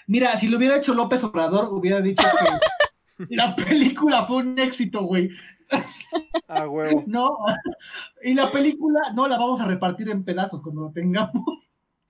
[0.09, 5.03] Mira, si lo hubiera hecho López Obrador, hubiera dicho que la película fue un éxito,
[5.03, 5.29] güey.
[6.49, 7.05] Ah, huevo.
[7.07, 7.37] No,
[8.25, 11.45] y la película, no, la vamos a repartir en pedazos cuando lo tengamos.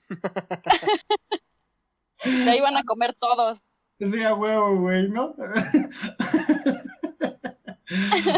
[2.25, 3.59] Ya iban a comer todos.
[3.99, 5.35] Sea huevo, güey, ¿no?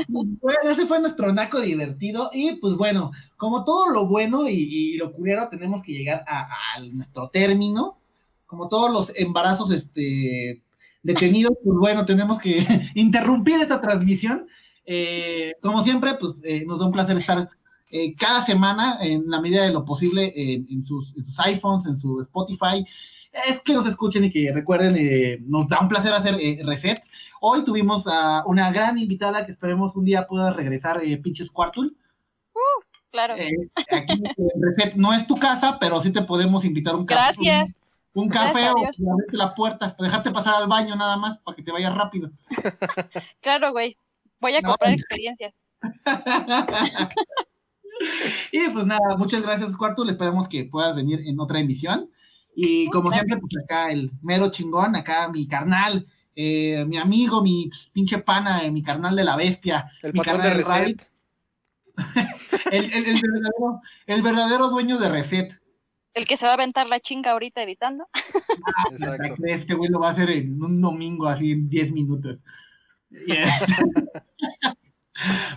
[0.08, 2.30] bueno, ese fue nuestro naco divertido.
[2.32, 6.48] Y pues bueno, como todo lo bueno y, y lo culero, tenemos que llegar a,
[6.76, 7.98] a nuestro término.
[8.46, 10.62] Como todos los embarazos este,
[11.02, 14.46] detenidos, pues bueno, tenemos que interrumpir esta transmisión.
[14.86, 17.48] Eh, como siempre, pues eh, nos da un placer estar
[17.90, 21.86] eh, cada semana, en la medida de lo posible, en, en sus, en sus iPhones,
[21.86, 22.84] en su Spotify,
[23.32, 27.02] es que nos escuchen y que recuerden, eh, nos da un placer hacer eh, reset.
[27.40, 31.96] Hoy tuvimos a una gran invitada que esperemos un día pueda regresar, eh, pinches Quartul.
[33.12, 33.34] Claro.
[33.36, 33.50] Eh,
[33.90, 37.20] aquí en reset no es tu casa, pero sí te podemos invitar un café.
[37.42, 37.76] Gracias.
[38.12, 41.56] Un, un café Gracias o abrirte la puerta, dejarte pasar al baño nada más para
[41.56, 42.30] que te vayas rápido.
[43.40, 43.96] Claro, güey.
[44.40, 44.70] Voy a No.
[44.70, 45.54] comprar experiencias.
[48.52, 50.08] y pues nada, muchas gracias, Cuarto.
[50.08, 52.10] Esperamos que puedas venir en otra emisión.
[52.62, 56.06] Y como siempre, pues acá el mero chingón, acá mi carnal,
[56.36, 60.18] eh, mi amigo, mi pues, pinche pana, eh, mi carnal de la bestia, El mi
[60.18, 61.10] patrón de Reset.
[62.72, 65.58] el, el- el verdadero, el verdadero dueño de Reset.
[66.12, 68.08] El que se va a aventar la chinga ahorita editando.
[68.90, 69.34] Exacto.
[69.44, 72.38] Este güey lo va a hacer en un domingo, así en 10 minutos.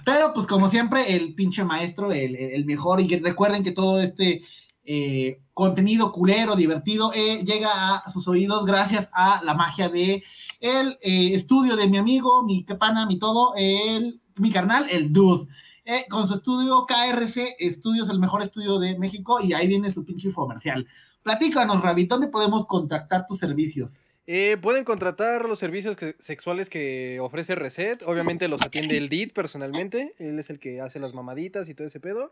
[0.06, 3.72] Pero pues como siempre, el pinche maestro, el, el- el mejor, y que recuerden que
[3.72, 4.44] todo este
[4.86, 10.24] eh, contenido culero, divertido, eh, llega a sus oídos gracias a la magia de
[10.60, 15.48] el eh, estudio de mi amigo, mi pana, mi todo, el, mi carnal, el Dude.
[15.86, 20.06] eh, con su estudio KRC Estudios, el mejor estudio de México, y ahí viene su
[20.06, 20.88] pinche comercial.
[21.24, 24.00] Platícanos, Rabbit, ¿dónde podemos contactar tus servicios?
[24.26, 28.02] Eh, pueden contratar los servicios sexuales que ofrece Reset.
[28.04, 30.14] Obviamente los atiende el DID personalmente.
[30.18, 32.32] Él es el que hace las mamaditas y todo ese pedo.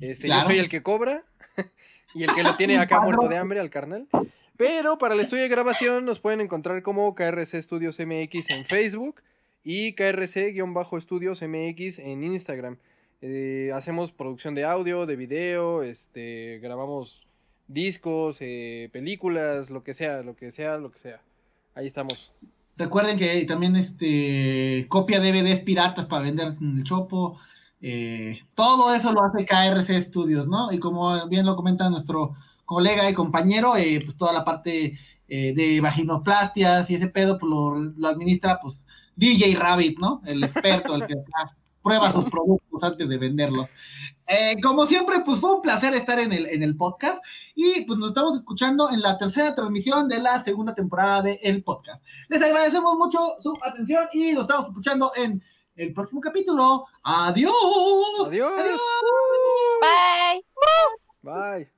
[0.00, 0.42] Este, Claro.
[0.42, 1.24] Yo soy el que cobra
[2.14, 4.08] y el que lo tiene acá muerto de hambre al carnal.
[4.56, 9.22] Pero para el estudio de grabación nos pueden encontrar como KRC Studios MX en Facebook
[9.64, 12.78] y KRC-Estudios MX en Instagram.
[13.20, 17.22] Eh, hacemos producción de audio, de video, este, grabamos
[17.68, 21.20] discos, eh, películas, lo que sea, lo que sea, lo que sea.
[21.74, 22.32] Ahí estamos.
[22.76, 27.38] Recuerden que también este copia DVDs piratas para vender en el Chopo.
[27.84, 30.70] Eh, todo eso lo hace KRC Studios, ¿no?
[30.70, 35.52] Y como bien lo comenta nuestro colega y compañero, eh, pues toda la parte eh,
[35.52, 40.22] de vaginoplastias y ese pedo, pues lo, administra pues DJ Rabbit, ¿no?
[40.24, 41.16] El experto, el que
[41.82, 43.68] prueba sus productos antes de venderlos.
[44.62, 47.22] Como siempre, pues fue un placer estar en el, en el podcast
[47.54, 52.02] y pues nos estamos escuchando en la tercera transmisión de la segunda temporada del podcast.
[52.28, 55.42] Les agradecemos mucho su atención y nos estamos escuchando en
[55.76, 56.86] el próximo capítulo.
[57.02, 57.54] Adiós.
[58.26, 58.52] Adiós.
[59.80, 60.44] Bye.
[61.22, 61.72] Bye.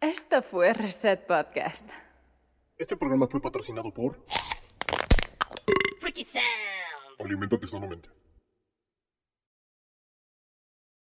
[0.00, 1.90] Esto fue Reset Podcast.
[2.76, 4.24] Este programa fue patrocinado por
[6.00, 6.44] Freaky Sound.
[7.18, 8.15] Alimentate sanamente.